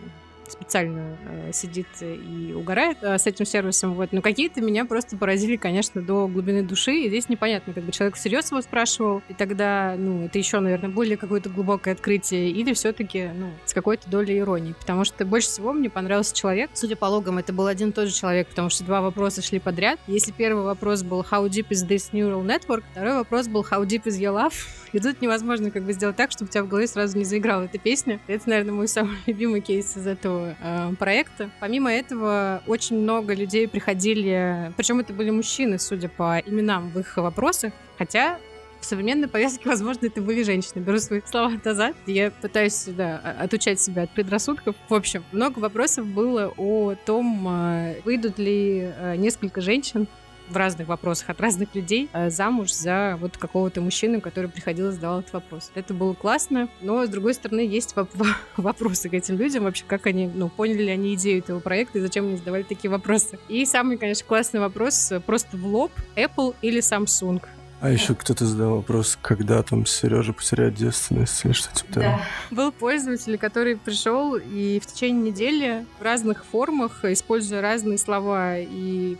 [0.65, 4.13] специально э, сидит и угорает э, с этим сервисом, вот.
[4.13, 8.17] Но какие-то меня просто поразили, конечно, до глубины души, и здесь непонятно, как бы человек
[8.17, 13.31] всерьез его спрашивал, и тогда, ну, это еще, наверное, более какое-то глубокое открытие, или все-таки,
[13.35, 17.39] ну, с какой-то долей иронии, потому что больше всего мне понравился человек, судя по логам,
[17.39, 20.01] это был один и тот же человек, потому что два вопроса шли подряд.
[20.07, 24.05] Если первый вопрос был «How deep is this neural network?», второй вопрос был «How deep
[24.05, 24.55] is your love?»,
[24.95, 27.65] и тут невозможно как бы сделать так, чтобы у тебя в голове сразу не заиграла
[27.65, 28.21] эта песня.
[28.29, 31.51] Это, наверное, мой самый любимый кейс из этого э, проекта.
[31.61, 37.17] Помимо этого, очень много людей приходили, причем это были мужчины, судя по именам в их
[37.17, 38.39] вопросах, хотя
[38.85, 40.81] в современной повестке, возможно, это были женщины.
[40.81, 41.97] Беру свои слова назад.
[42.07, 44.77] Я пытаюсь да, отучать себя от предрассудков.
[44.89, 50.07] В общем, много вопросов было о том, э, выйдут ли э, несколько женщин
[50.49, 54.93] в разных вопросах от разных людей э, замуж за вот какого-то мужчину, который приходил и
[54.93, 55.71] задавал этот вопрос.
[55.75, 60.07] Это было классно, но, с другой стороны, есть воп- вопросы к этим людям, вообще, как
[60.07, 63.39] они, ну, поняли ли они идею этого проекта и зачем они задавали такие вопросы.
[63.49, 67.43] И самый, конечно, классный вопрос э, просто в лоб, Apple или Samsung?
[67.81, 72.21] А еще кто-то задал вопрос, когда там Сережа потеряет девственность или что типа того.
[72.51, 79.19] Был пользователь, который пришел и в течение недели в разных формах, используя разные слова и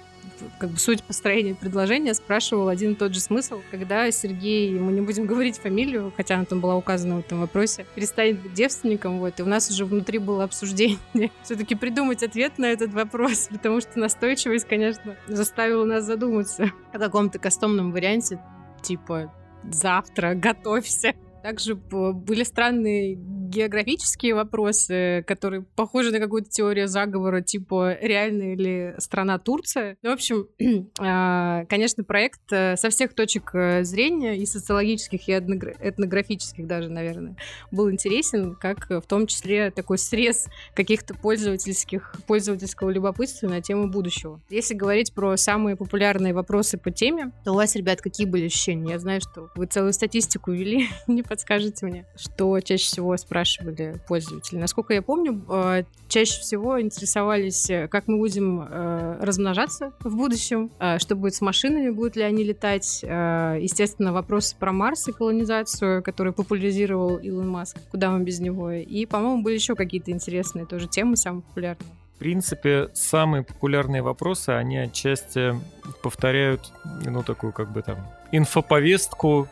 [0.59, 5.01] как бы суть построения предложения спрашивал один и тот же смысл, когда Сергей, мы не
[5.01, 9.39] будем говорить фамилию, хотя она там была указана в этом вопросе, перестанет быть девственником, вот,
[9.39, 10.99] и у нас уже внутри было обсуждение
[11.43, 17.39] все-таки придумать ответ на этот вопрос, потому что настойчивость, конечно, заставила нас задуматься о каком-то
[17.39, 18.41] кастомном варианте,
[18.83, 19.33] типа
[19.71, 21.15] завтра готовься.
[21.43, 23.17] Также были странные
[23.55, 29.97] географические вопросы, которые похожи на какую-то теорию заговора, типа реальная ли страна Турция.
[30.03, 30.49] Ну, в общем,
[30.99, 37.37] а, конечно, проект э, со всех точек э, зрения, и социологических, и этнографических даже, наверное,
[37.71, 44.41] был интересен, как в том числе такой срез каких-то пользовательских, пользовательского любопытства на тему будущего.
[44.51, 48.93] Если говорить про самые популярные вопросы по теме, то у вас, ребят, какие были ощущения?
[48.93, 54.01] Я знаю, что вы целую статистику вели, не подскажете мне, что чаще всего спрашивают спрашивали
[54.09, 54.59] пользователи.
[54.59, 60.71] Насколько я помню, э, чаще всего интересовались, э, как мы будем э, размножаться в будущем,
[60.99, 63.03] что будет с машинами, будут ли они летать.
[63.03, 67.77] Естественно, вопросы про Марс и колонизацию, который популяризировал Илон Маск.
[67.91, 68.71] Куда мы без него?
[68.73, 71.91] И, по-моему, были еще какие-то интересные тоже темы, самые популярные.
[72.15, 75.55] В принципе, самые популярные вопросы, они отчасти
[76.03, 76.73] повторяют,
[77.05, 77.99] ну, такую как бы там
[78.33, 79.49] инфоповестку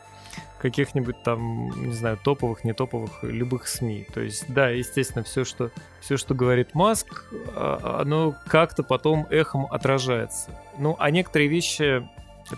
[0.60, 4.06] каких-нибудь там, не знаю, топовых, не топовых, любых СМИ.
[4.12, 9.66] То есть, да, естественно, все, что, все, что говорит Маск, а, оно как-то потом эхом
[9.66, 10.50] отражается.
[10.78, 12.08] Ну, а некоторые вещи,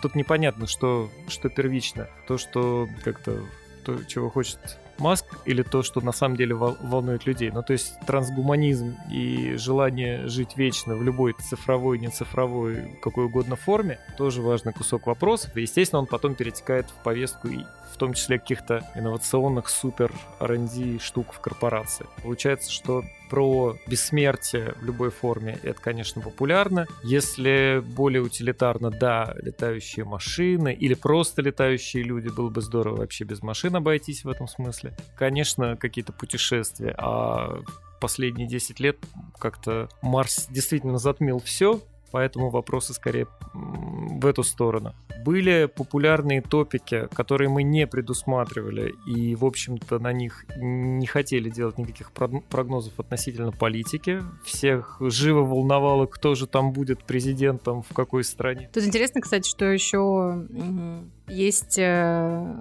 [0.03, 2.09] тут непонятно, что, что первично.
[2.29, 3.41] То, что как-то,
[3.85, 4.59] то, чего хочет
[4.99, 7.51] Маск или то, что на самом деле волнует людей.
[7.51, 13.57] Ну, то есть трансгуманизм и желание жить вечно в любой цифровой, не цифровой, какой угодно
[13.57, 15.57] форме, тоже важный кусок вопросов.
[15.57, 20.99] И, естественно, он потом перетекает в повестку и в том числе каких-то инновационных супер R&D
[20.99, 22.07] штук в корпорации.
[22.23, 26.87] Получается, что про бессмертие в любой форме это, конечно, популярно.
[27.03, 33.43] Если более утилитарно, да, летающие машины или просто летающие люди, было бы здорово вообще без
[33.43, 34.97] машин обойтись в этом смысле.
[35.17, 37.61] Конечно, какие-то путешествия, а
[38.01, 38.99] последние 10 лет
[39.39, 41.81] как-то Марс действительно затмил все,
[42.15, 44.95] поэтому вопросы скорее в эту сторону.
[45.25, 51.77] Были популярные топики, которые мы не предусматривали, и, в общем-то, на них не хотели делать
[51.77, 54.23] никаких прогнозов относительно политики.
[54.45, 58.71] Всех живо волновало, кто же там будет президентом, в какой стране.
[58.73, 60.47] Тут интересно, кстати, что еще
[61.27, 62.55] есть э,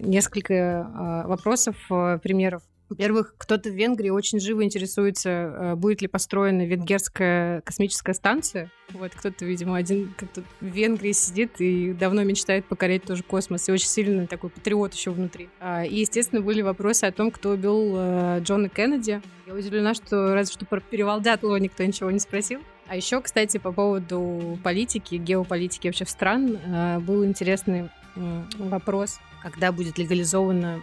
[0.00, 6.08] несколько э, вопросов, э, примеров во-первых, кто-то в Венгрии очень живо интересуется, э, будет ли
[6.08, 8.70] построена венгерская космическая станция.
[8.92, 13.68] Вот кто-то, видимо, один как-то в Венгрии сидит и давно мечтает покорять тоже космос.
[13.68, 15.50] И очень сильный такой патриот еще внутри.
[15.60, 19.20] А, и, естественно, были вопросы о том, кто убил э, Джона Кеннеди.
[19.46, 22.60] Я удивлена, что разве что про перевал Дятлова никто ничего не спросил.
[22.86, 27.90] А еще, кстати, по поводу политики, геополитики вообще в стран, э, был интересный
[28.58, 30.82] вопрос, когда будет легализованы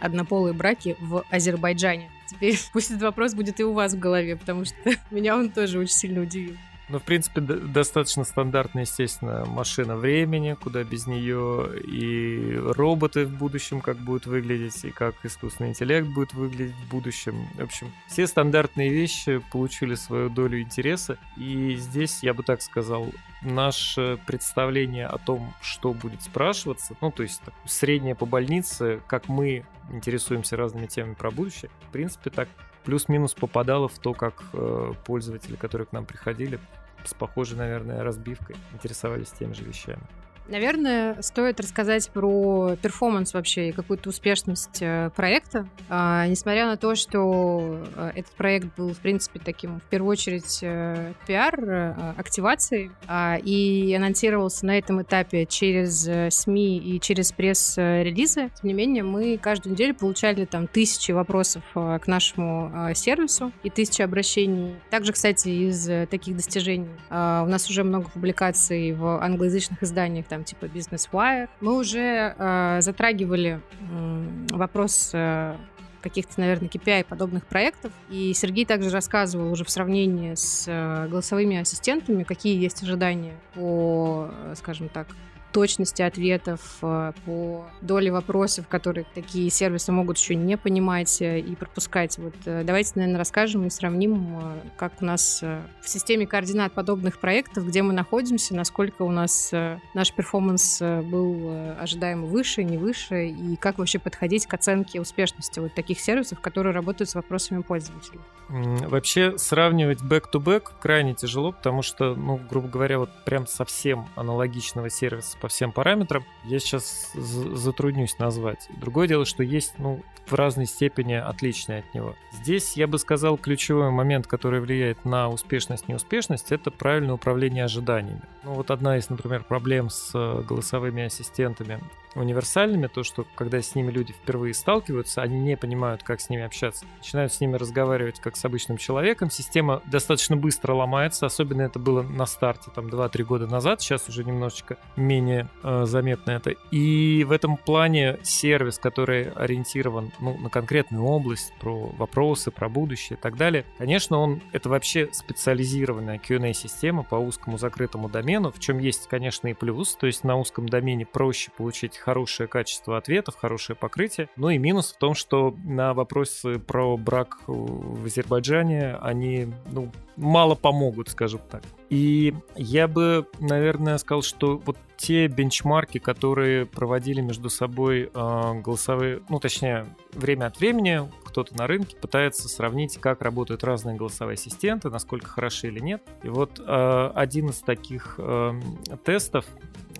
[0.00, 2.10] однополые браки в Азербайджане.
[2.26, 4.76] Теперь пусть этот вопрос будет и у вас в голове, потому что
[5.10, 6.56] меня он тоже очень сильно удивил.
[6.90, 13.80] Ну, в принципе, достаточно стандартная, естественно, машина времени, куда без нее и роботы в будущем
[13.80, 17.46] как будут выглядеть, и как искусственный интеллект будет выглядеть в будущем.
[17.54, 23.06] В общем, все стандартные вещи получили свою долю интереса, и здесь, я бы так сказал,
[23.42, 29.28] наше представление о том, что будет спрашиваться, ну, то есть так, среднее по больнице, как
[29.28, 32.48] мы интересуемся разными темами про будущее, в принципе, так
[32.84, 36.58] плюс-минус попадало в то, как э, пользователи, которые к нам приходили,
[37.04, 40.02] с похожей, наверное, разбивкой интересовались теми же вещами.
[40.48, 45.68] Наверное, стоит рассказать про перформанс вообще и какую-то успешность э, проекта.
[45.88, 50.58] А, несмотря на то, что э, этот проект был, в принципе, таким, в первую очередь,
[50.62, 58.68] э, пиар, активацией, а, и анонсировался на этом этапе через СМИ и через пресс-релизы, тем
[58.68, 64.74] не менее, мы каждую неделю получали там тысячи вопросов к нашему сервису и тысячи обращений.
[64.90, 70.66] Также, кстати, из таких достижений у нас уже много публикаций в англоязычных изданиях, там, типа
[70.66, 71.48] Business Wire.
[71.60, 73.60] Мы уже э, затрагивали
[73.90, 75.56] э, вопрос э,
[76.00, 77.92] каких-то, наверное, KPI подобных проектов.
[78.08, 84.30] И Сергей также рассказывал уже в сравнении с э, голосовыми ассистентами, какие есть ожидания по,
[84.30, 85.08] э, скажем так,
[85.52, 91.54] точности ответов, э, по доле вопросов, которые такие сервисы могут еще не понимать э, и
[91.54, 92.18] пропускать.
[92.18, 94.38] Вот э, давайте, наверное, расскажем и сравним,
[94.76, 99.52] как у нас в системе координат подобных проектов, где мы находимся, насколько у нас
[99.94, 105.74] наш перформанс был ожидаемо выше, не выше, и как вообще подходить к оценке успешности вот
[105.74, 108.20] таких сервисов, которые работают с вопросами пользователей.
[108.48, 115.38] Вообще сравнивать back-to-back крайне тяжело, потому что, ну, грубо говоря, вот прям совсем аналогичного сервиса
[115.40, 118.68] по всем параметрам я сейчас затруднюсь назвать.
[118.76, 122.14] Другое дело, что есть, ну, в разной степени отличные от него.
[122.32, 128.22] Здесь, я бы сказал, ключевой момент, который влияет на успешность, неуспешность, это правильное управление ожиданиями.
[128.44, 131.80] Ну, вот одна из, например, проблем с э, голосовыми ассистентами
[132.14, 136.42] универсальными, то, что когда с ними люди впервые сталкиваются, они не понимают, как с ними
[136.42, 136.84] общаться.
[136.98, 139.30] Начинают с ними разговаривать как с обычным человеком.
[139.30, 144.24] Система достаточно быстро ломается, особенно это было на старте, там, 2-3 года назад, сейчас уже
[144.24, 146.50] немножечко менее э, заметно это.
[146.70, 153.16] И в этом плане сервис, который ориентирован ну, на конкретную область, про вопросы, про будущее
[153.16, 158.78] и так далее, конечно, он это вообще специализированная Q&A-система по узкому закрытому домену, в чем
[158.78, 163.76] есть, конечно, и плюс, то есть на узком домене проще получить хорошее качество ответов, хорошее
[163.76, 164.28] покрытие.
[164.36, 170.54] Ну и минус в том, что на вопросы про брак в Азербайджане они ну, мало
[170.54, 171.62] помогут, скажем так.
[171.90, 179.22] И я бы, наверное, сказал, что вот те бенчмарки, которые проводили между собой э, голосовые,
[179.28, 184.90] ну точнее, время от времени кто-то на рынке пытается сравнить, как работают разные голосовые ассистенты,
[184.90, 186.02] насколько хороши или нет.
[186.22, 188.60] И вот э, один из таких э,
[189.04, 189.46] тестов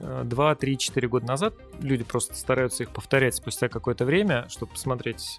[0.00, 1.54] 2, 3, 4 года назад.
[1.80, 5.38] Люди просто стараются их повторять спустя какое-то время, чтобы посмотреть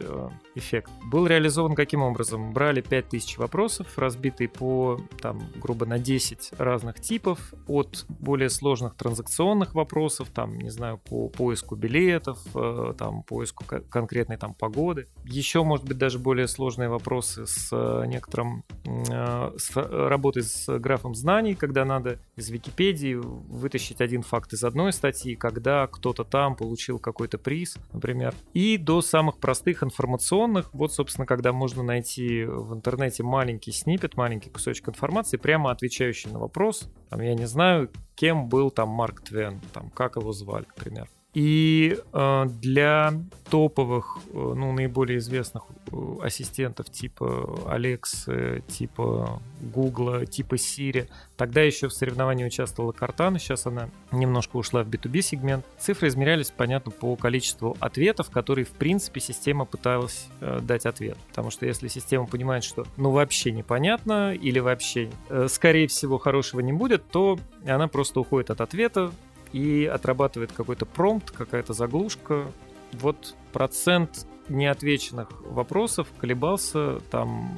[0.54, 0.92] эффект.
[1.06, 2.54] Был реализован каким образом?
[2.54, 9.74] Брали 5000 вопросов, разбитые по, там, грубо на 10 разных типов, от более сложных транзакционных
[9.76, 15.08] вопросов, там, не знаю, по поиску билетов, э, там, поиску конкретной там погоды.
[15.26, 21.16] Еще, может быть, даже более сложные вопросы с э, некоторым, э, с работой с графом
[21.16, 27.00] знаний, когда надо из Википедии вытащить один факт из одной статьи, когда кто-то там получил
[27.00, 33.24] какой-то приз, например, и до самых простых информационных, вот, собственно, когда можно найти в интернете
[33.24, 38.72] маленький снипет, маленький кусочек информации, прямо отвечающий на вопрос, там, я не знаю, кем был
[38.72, 41.10] там Марк Твен, там, как его звали, например.
[41.34, 43.14] И э, для
[43.50, 51.08] топовых, э, ну, наиболее известных э, ассистентов типа Alexa, типа Google, типа Siri,
[51.38, 55.66] тогда еще в соревновании участвовала Cortana, сейчас она немножко ушла в B2B сегмент.
[55.80, 61.18] Цифры измерялись, понятно, по количеству ответов, которые, в принципе, система пыталась э, дать ответ.
[61.30, 66.60] Потому что если система понимает, что ну вообще непонятно или вообще, э, скорее всего, хорошего
[66.60, 69.12] не будет, то она просто уходит от ответа,
[69.54, 72.46] и отрабатывает какой-то промпт, какая-то заглушка.
[72.94, 77.58] Вот процент неотвеченных вопросов колебался там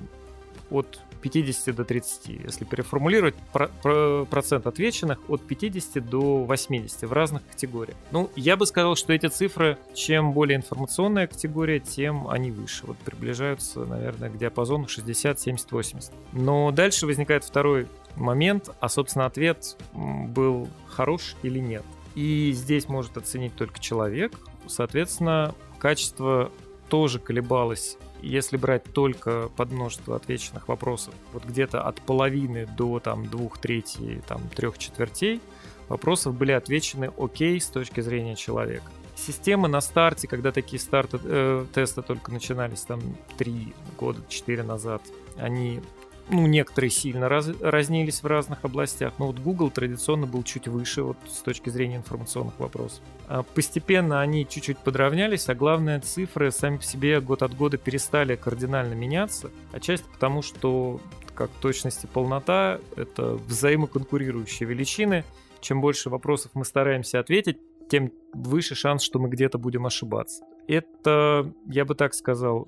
[0.70, 2.28] от 50 до 30.
[2.46, 7.98] Если переформулировать, про, про, процент отвеченных от 50 до 80 в разных категориях.
[8.12, 12.86] Ну, я бы сказал, что эти цифры, чем более информационная категория, тем они выше.
[12.86, 16.12] Вот приближаются, наверное, к диапазону 60, 70, 80.
[16.34, 21.84] Но дальше возникает второй момент, а, собственно, ответ был хорош или нет.
[22.16, 24.34] И здесь может оценить только человек.
[24.68, 26.52] Соответственно, качество
[26.90, 27.98] тоже колебалось
[28.28, 34.22] если брать только под множество отвеченных вопросов, вот где-то от половины до там двух третей,
[34.28, 35.42] там трех четвертей
[35.90, 38.86] вопросов были отвечены окей с точки зрения человека.
[39.16, 43.02] Системы на старте, когда такие старты э, тесты только начинались там
[43.38, 45.04] три года, четыре назад,
[45.38, 45.82] они
[46.30, 51.04] ну, некоторые сильно раз, разнились в разных областях, но вот Google традиционно был чуть выше
[51.04, 53.02] вот с точки зрения информационных вопросов.
[53.28, 58.36] А постепенно они чуть-чуть подравнялись, а главное, цифры сами по себе год от года перестали
[58.36, 61.00] кардинально меняться, отчасти потому, что
[61.36, 65.24] как точность и полнота— это взаимоконкурирующие величины.
[65.62, 67.58] Чем больше вопросов мы стараемся ответить,
[67.90, 70.44] тем выше шанс, что мы где-то будем ошибаться.
[70.68, 72.68] Это, я бы так сказал,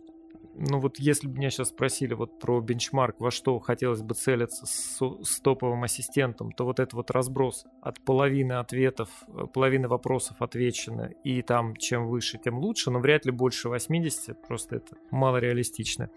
[0.58, 4.66] ну вот если бы меня сейчас спросили вот про бенчмарк, во что хотелось бы целиться
[4.66, 10.42] с, с топовым ассистентом, то вот этот вот разброс от половины ответов, э, половины вопросов
[10.42, 15.38] отвечено, и там чем выше, тем лучше, но вряд ли больше 80, просто это мало
[15.38, 16.10] реалистично.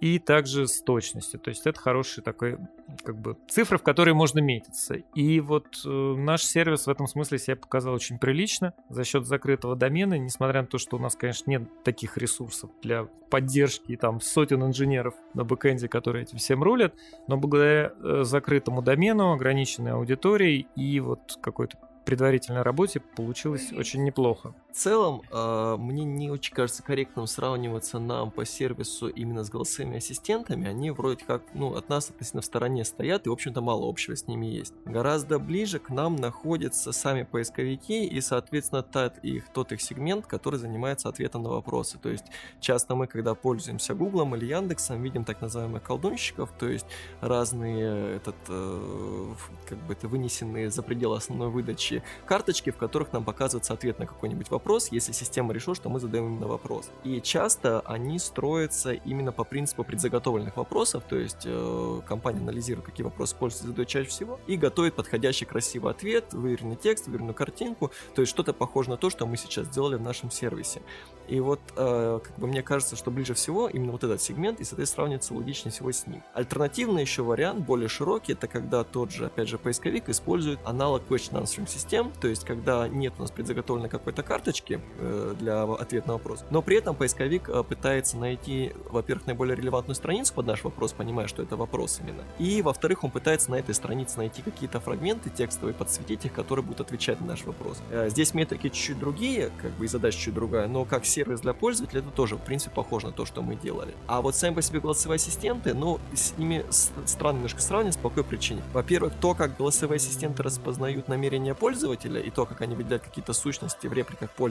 [0.00, 1.40] И также с точностью.
[1.40, 2.58] То есть это хороший такой,
[3.04, 4.96] как бы, цифры, в которые можно метиться.
[5.14, 9.76] И вот э, наш сервис в этом смысле себя показал очень прилично за счет закрытого
[9.76, 14.62] домена, несмотря на то, что у нас, конечно, нет таких ресурсов для поддержки там сотен
[14.64, 16.94] инженеров на бэкэнде, которые этим всем рулят,
[17.26, 24.54] но благодаря э, закрытому домену, ограниченной аудиторией и вот какой-то предварительной работе получилось очень неплохо.
[24.74, 29.98] В целом, э, мне не очень кажется корректным сравниваться нам по сервису именно с голосовыми
[29.98, 30.66] ассистентами.
[30.66, 34.16] Они вроде как, ну, от нас относительно в стороне стоят, и, в общем-то, мало общего
[34.16, 34.74] с ними есть.
[34.84, 40.58] Гораздо ближе к нам находятся сами поисковики и, соответственно, тот их, тот их сегмент, который
[40.58, 41.96] занимается ответом на вопросы.
[42.02, 42.24] То есть,
[42.58, 46.86] часто мы, когда пользуемся Гуглом или Яндексом, видим так называемых колдунщиков, то есть
[47.20, 49.34] разные этот, э,
[49.68, 54.06] как бы это вынесенные за пределы основной выдачи карточки, в которых нам показывается ответ на
[54.06, 56.90] какой-нибудь вопрос вопрос, если система решила, что мы задаем именно вопрос.
[57.04, 63.04] И часто они строятся именно по принципу предзаготовленных вопросов, то есть э, компания анализирует, какие
[63.04, 68.22] вопросы пользователи задают чаще всего, и готовит подходящий красивый ответ, выверенный текст, выверенную картинку, то
[68.22, 70.80] есть что-то похоже на то, что мы сейчас сделали в нашем сервисе.
[71.28, 74.64] И вот, э, как бы мне кажется, что ближе всего именно вот этот сегмент, и,
[74.64, 76.22] соответственно, сравнивается логичнее всего с ним.
[76.32, 81.42] Альтернативный еще вариант, более широкий, это когда тот же, опять же, поисковик использует аналог question
[81.42, 86.08] answering систем, то есть когда нет у нас предзаготовленной какой-то карточки, карточки э, для ответа
[86.08, 86.44] на вопрос.
[86.50, 91.26] Но при этом поисковик э, пытается найти, во-первых, наиболее релевантную страницу под наш вопрос, понимая,
[91.26, 92.22] что это вопрос именно.
[92.38, 96.80] И, во-вторых, он пытается на этой странице найти какие-то фрагменты текстовые, подсветить их, которые будут
[96.80, 97.82] отвечать на наш вопрос.
[97.90, 101.52] Э, здесь метрики чуть-чуть другие, как бы и задача чуть другая, но как сервис для
[101.52, 103.94] пользователя это тоже, в принципе, похоже на то, что мы делали.
[104.06, 106.64] А вот сами по себе голосовые ассистенты, ну, с ними
[107.04, 108.62] странно немножко сравнивать по какой причине.
[108.72, 113.86] Во-первых, то, как голосовые ассистенты распознают намерения пользователя и то, как они выделяют какие-то сущности
[113.86, 114.43] в репликах пользователя.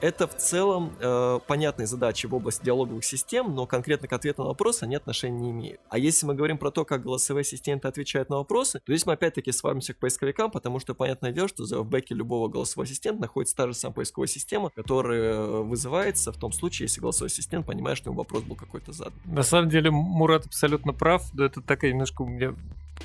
[0.00, 4.48] Это в целом э, понятные задачи в области диалоговых систем, но конкретно к ответу на
[4.48, 5.80] вопросы они отношения не имеют.
[5.88, 9.14] А если мы говорим про то, как голосовые ассистенты отвечают на вопросы, то здесь мы
[9.14, 13.56] опять-таки свалимся к поисковикам, потому что понятное дело, что в бэке любого голосового ассистента находится
[13.56, 18.10] та же самая поисковая система, которая вызывается в том случае, если голосовой ассистент понимает, что
[18.10, 19.14] ему вопрос был какой-то задан.
[19.24, 22.54] На самом деле Мурат абсолютно прав, да это такая немножко у меня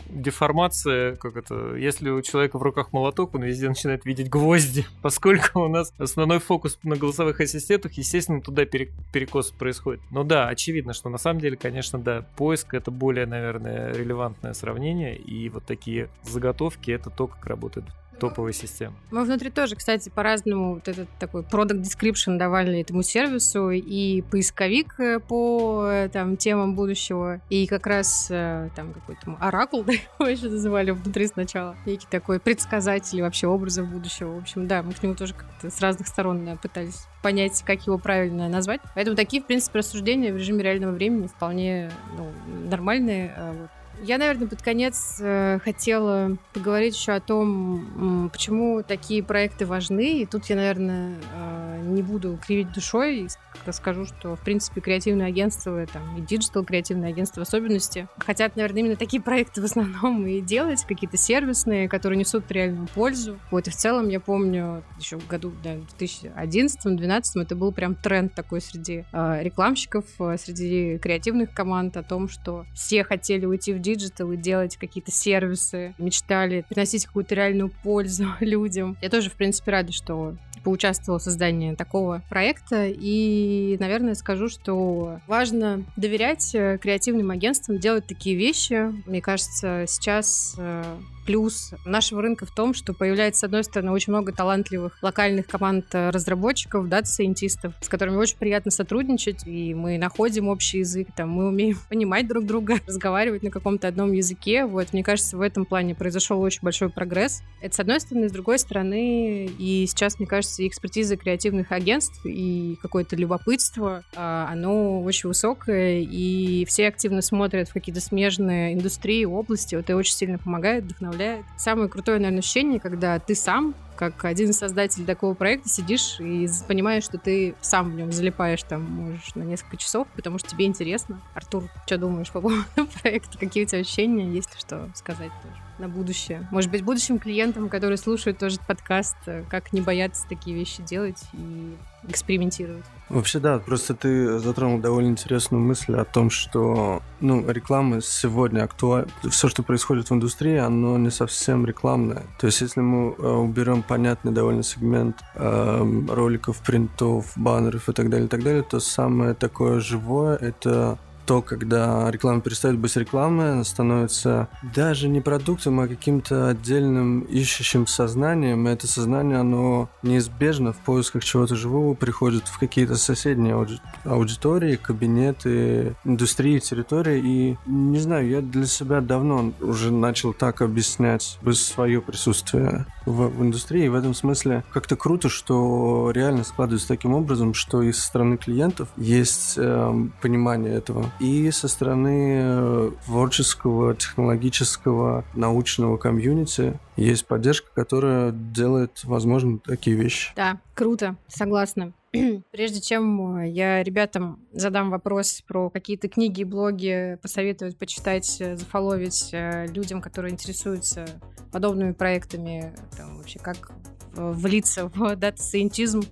[0.09, 5.61] деформация, как это, если у человека в руках молоток, он везде начинает видеть гвозди, поскольку
[5.61, 10.01] у нас основной фокус на голосовых ассистентах, естественно, туда перекос происходит.
[10.11, 15.15] Но да, очевидно, что на самом деле, конечно, да, поиск это более, наверное, релевантное сравнение,
[15.15, 17.85] и вот такие заготовки это то, как работает
[18.19, 18.95] топовой системы.
[19.11, 24.99] Мы внутри тоже, кстати, по-разному вот этот такой product description давали этому сервису и поисковик
[24.99, 30.29] э, по э, там темам будущего, и как раз э, там какой-то оракул, да, его
[30.29, 34.33] еще называли внутри сначала, некий такой предсказатель вообще образов будущего.
[34.33, 37.97] В общем, да, мы к нему тоже как-то с разных сторон пытались понять, как его
[37.97, 38.81] правильно назвать.
[38.93, 42.31] Поэтому такие, в принципе, рассуждения в режиме реального времени вполне ну,
[42.69, 43.33] нормальные.
[43.35, 43.69] А вот
[44.03, 50.21] я, наверное, под конец э, хотела поговорить еще о том, почему такие проекты важны.
[50.21, 53.27] И тут я, наверное, э, не буду кривить душой
[53.65, 58.81] расскажу, что, в принципе, креативные агентства, там, и digital креативные агентства в особенности, хотят, наверное,
[58.81, 63.39] именно такие проекты в основном и делать, какие-то сервисные, которые несут реальную пользу.
[63.51, 67.95] Вот, и в целом, я помню, еще в году, да, в 2011-2012 это был прям
[67.95, 73.73] тренд такой среди э, рекламщиков, э, среди креативных команд о том, что все хотели уйти
[73.73, 78.97] в digital и делать какие-то сервисы, мечтали приносить какую-то реальную пользу людям.
[79.01, 82.87] Я тоже, в принципе, рада, что поучаствовала в создании такого проекта.
[82.87, 88.91] И, наверное, скажу, что важно доверять э, креативным агентствам делать такие вещи.
[89.07, 90.83] Мне кажется, сейчас э,
[91.25, 95.85] плюс нашего рынка в том, что появляется, с одной стороны, очень много талантливых локальных команд
[95.93, 101.09] э, разработчиков, data scientist ов, с которыми очень приятно сотрудничать, и мы находим общий язык,
[101.15, 104.65] там, мы умеем понимать друг друга, разговаривать на каком-то одном языке.
[104.65, 107.41] Вот, мне кажется, в этом плане произошел очень большой прогресс.
[107.61, 112.77] Это с одной стороны, с другой стороны, и сейчас, мне кажется, экспертиза креативных агентств и
[112.81, 119.75] какое-то любопытство, а, оно очень высокое, и все активно смотрят в какие-то смежные индустрии, области.
[119.75, 121.45] Вот это очень сильно помогает, вдохновляет вдохновляет.
[121.57, 126.49] Самое крутое, наверное, ощущение, когда ты сам как один из создателей такого проекта сидишь и
[126.67, 130.65] понимаешь, что ты сам в нем залипаешь там, можешь на несколько часов, потому что тебе
[130.65, 131.21] интересно.
[131.33, 132.65] Артур, что думаешь по поводу
[133.01, 133.37] проекта?
[133.37, 134.29] Какие у тебя ощущения?
[134.29, 136.47] Есть ли что сказать тоже на будущее?
[136.51, 141.21] Может быть, будущим клиентам, которые слушают тоже подкаст, э, как не бояться такие вещи делать
[141.33, 141.75] и
[142.07, 142.85] экспериментировать?
[143.09, 149.07] Вообще, да, просто ты затронул довольно интересную мысль о том, что ну, реклама сегодня актуальна.
[149.29, 152.23] Все, что происходит в индустрии, оно не совсем рекламное.
[152.39, 158.09] То есть, если мы э, уберем понятный довольно сегмент э, роликов, принтов, баннеров и так
[158.09, 163.53] далее, и так далее, то самое такое живое— это то, когда реклама перестает быть рекламой,
[163.53, 168.67] она становится даже не продуктом, а каким-то отдельным ищущим сознанием.
[168.67, 174.75] И это сознание, оно неизбежно в поисках чего-то живого приходит в какие-то соседние ауди- аудитории,
[174.75, 177.21] кабинеты, индустрии, территории.
[177.23, 183.41] И не знаю, я для себя давно уже начал так объяснять свое присутствие в, в
[183.41, 183.85] индустрии.
[183.85, 188.37] И в этом смысле как-то круто, что реально складывается таким образом, что и со стороны
[188.37, 197.69] клиентов есть э, понимание этого, и со стороны э, творческого, технологического, научного комьюнити есть поддержка,
[197.73, 200.31] которая делает возможным такие вещи.
[200.35, 201.93] Да, круто, согласна.
[202.51, 208.57] Прежде чем э, я ребятам задам вопрос про какие-то книги и блоги, посоветовать почитать, э,
[208.57, 209.29] зафоловить
[209.73, 211.05] людям, которые интересуются
[211.51, 213.71] подобными проектами, там, вообще как
[214.15, 216.03] влиться в дата-сайентизм,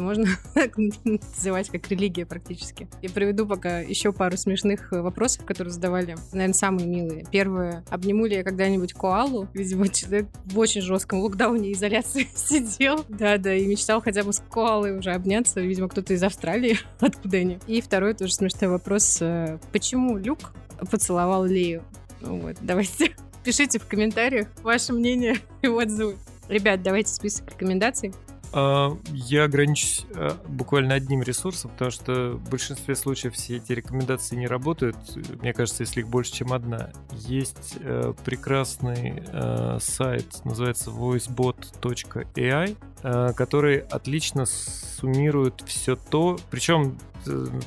[0.00, 0.26] это можно
[1.04, 2.88] называть как религия практически.
[3.02, 6.16] Я приведу пока еще пару смешных вопросов, которые задавали.
[6.32, 7.26] Наверное, самые милые.
[7.30, 7.84] Первое.
[7.90, 9.48] Обниму ли я когда-нибудь коалу?
[9.54, 13.04] Видимо, человек в очень жестком локдауне изоляции сидел.
[13.08, 15.60] Да-да, и мечтал хотя бы с коалой уже обняться.
[15.60, 16.78] Видимо, кто-то из Австралии.
[17.00, 17.58] Откуда они?
[17.66, 19.18] И второй тоже смешной вопрос.
[19.20, 20.52] Э, почему Люк
[20.90, 21.82] поцеловал Лею?
[22.20, 26.16] Ну вот, давайте пишите в комментариях ваше мнение и отзывы.
[26.48, 28.12] Ребят, давайте список рекомендаций.
[28.52, 34.36] А, я ограничусь а, буквально одним ресурсом, потому что в большинстве случаев все эти рекомендации
[34.36, 34.96] не работают.
[35.40, 36.90] Мне кажется, если их больше, чем одна.
[37.12, 46.98] Есть э, прекрасный э, сайт, называется voicebot.ai, который отлично суммирует все то, причем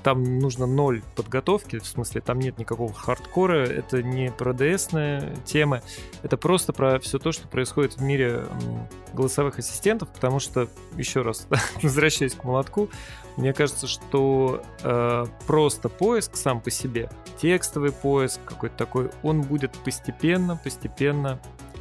[0.04, 5.82] там нужно ноль подготовки, в смысле там нет никакого хардкора, это не про ds тема,
[6.22, 8.46] это просто про все то, что происходит в мире
[9.14, 10.68] голосовых ассистентов, потому что,
[10.98, 11.48] еще раз,
[11.82, 12.90] возвращаясь к молотку,
[13.38, 17.10] мне кажется, что э, просто поиск сам по себе,
[17.42, 21.40] текстовый поиск какой-то такой, он будет постепенно, постепенно,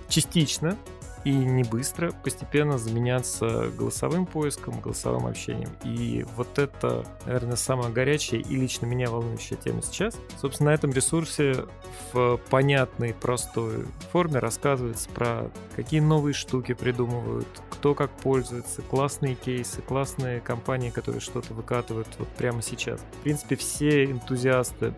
[0.08, 0.76] частично
[1.24, 5.70] и не быстро постепенно заменяться голосовым поиском, голосовым общением.
[5.84, 10.16] И вот это, наверное, самая горячая и лично меня волнующая тема сейчас.
[10.40, 11.66] Собственно, на этом ресурсе
[12.12, 19.82] в понятной, простой форме рассказывается про какие новые штуки придумывают, кто как пользуется, классные кейсы,
[19.82, 23.00] классные компании, которые что-то выкатывают вот прямо сейчас.
[23.00, 24.94] В принципе, все энтузиасты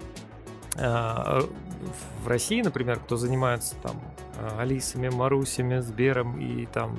[0.76, 1.48] а,
[2.22, 4.00] в России, например, кто занимается там
[4.38, 6.98] а, Алисами, Марусями, Сбером и там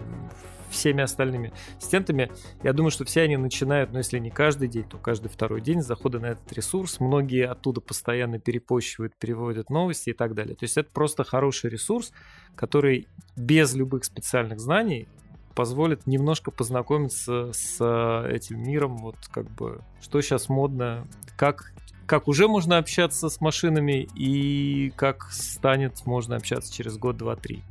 [0.70, 2.32] всеми остальными ассистентами,
[2.64, 5.82] я думаю, что все они начинают, ну если не каждый день, то каждый второй день
[5.82, 7.00] захода на этот ресурс.
[7.00, 10.56] Многие оттуда постоянно перепощивают, переводят новости и так далее.
[10.56, 12.12] То есть это просто хороший ресурс,
[12.56, 15.08] который без любых специальных знаний
[15.56, 21.08] позволит немножко познакомиться с этим миром, вот как бы, что сейчас модно,
[21.38, 21.72] как
[22.06, 27.64] как уже можно общаться с машинами и как станет можно общаться через год, два, три.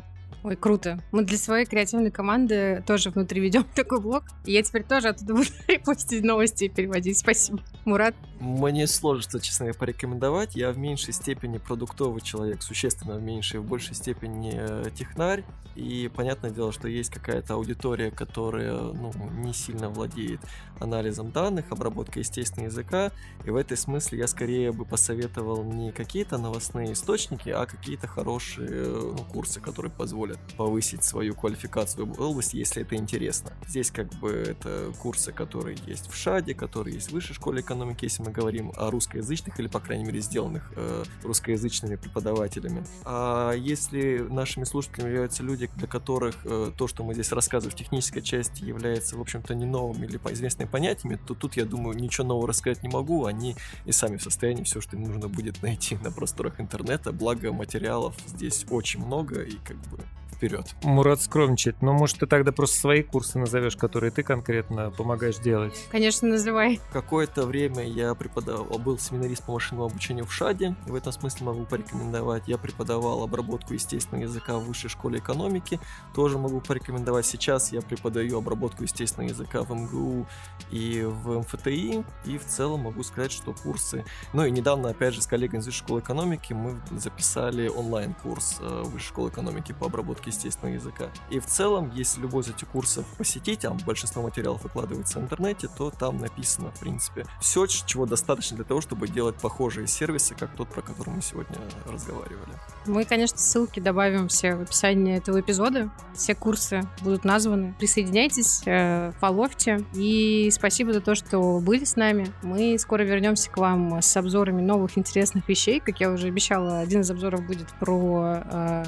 [0.45, 1.03] Ой, круто.
[1.11, 4.24] Мы для своей креативной команды тоже внутри ведем такой блог.
[4.45, 5.49] И я теперь тоже оттуда буду
[5.82, 7.16] постить новости и переводить.
[7.16, 7.61] Спасибо.
[7.86, 8.14] Мурат?
[8.40, 10.55] Мне сложно, честно говоря, порекомендовать.
[10.55, 15.45] Я в меньшей степени продуктовый человек, существенно в меньшей, в большей степени э, технарь.
[15.76, 20.40] И понятное дело, что есть какая-то аудитория, которая ну, не сильно владеет
[20.78, 23.12] анализом данных, обработкой естественного языка.
[23.45, 28.84] И в этой смысле я скорее бы посоветовал не какие-то новостные источники, а какие-то хорошие
[28.86, 33.53] ну, курсы, которые позволят повысить свою квалификацию в области, если это интересно.
[33.66, 38.05] Здесь как бы это курсы, которые есть в ШАДе, которые есть в Высшей школе экономики,
[38.05, 42.85] если мы говорим о русскоязычных или, по крайней мере, сделанных э, русскоязычными преподавателями.
[43.05, 47.78] А если нашими слушателями являются люди, для которых э, то, что мы здесь рассказываем в
[47.78, 52.26] технической части, является, в общем-то, не новым или известными понятиями, то тут, я думаю, ничего
[52.26, 53.26] нового рассказать не могу.
[53.26, 57.12] Они и сами в состоянии все, что им нужно будет найти на просторах интернета.
[57.12, 60.01] Благо материалов здесь очень много и как бы
[60.45, 60.74] вперед.
[60.82, 61.80] Мурат скромничает.
[61.82, 65.86] Но, может, ты тогда просто свои курсы назовешь, которые ты конкретно помогаешь делать?
[65.90, 66.80] Конечно, называй.
[66.92, 70.76] Какое-то время я преподавал, был семинарист по машинному обучению в ШАДе.
[70.86, 72.45] В этом смысле могу порекомендовать.
[72.47, 75.80] Я преподавал обработку естественного языка в высшей школе экономики.
[76.14, 77.26] Тоже могу порекомендовать.
[77.26, 80.26] Сейчас я преподаю обработку естественного языка в МГУ
[80.70, 82.05] и в МФТИ.
[82.26, 84.05] И в целом могу сказать, что курсы...
[84.32, 88.82] Ну и недавно, опять же, с коллегами из высшей школы экономики мы записали онлайн-курс э,
[88.84, 91.11] высшей школы экономики по обработке естественного языка.
[91.30, 95.68] И в целом, если любой из этих курсов посетить, там большинство материалов выкладывается в интернете,
[95.68, 100.55] то там написано, в принципе, все, чего достаточно для того, чтобы делать похожие сервисы, как
[100.55, 101.57] тот, про который мы сегодня
[101.87, 102.53] разговаривали.
[102.87, 105.91] Мы, конечно, ссылки добавим все в описании этого эпизода.
[106.14, 107.74] Все курсы будут названы.
[107.78, 109.85] Присоединяйтесь, э, фоловьте.
[109.95, 112.32] И спасибо за то, что были с нами.
[112.43, 115.80] Мы скоро вернемся к вам с обзорами новых интересных вещей.
[115.80, 118.85] Как я уже обещала, один из обзоров будет про э,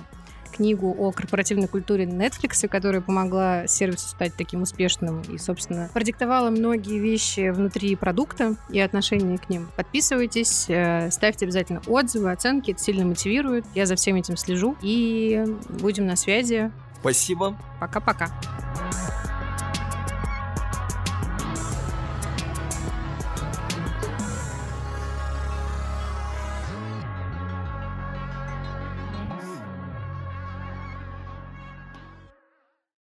[0.57, 6.99] книгу о корпоративной культуре Netflix, которая помогла сервису стать таким успешным и, собственно, продиктовала многие
[6.99, 9.69] вещи внутри продукта и отношения к ним.
[9.77, 13.65] Подписывайтесь, э, ставьте обязательно отзывы, оценки, это сильно мотивирует.
[13.75, 16.71] Я за всем этим слежу и будем на связи.
[17.01, 17.57] Спасибо.
[17.81, 18.31] Пока-пока.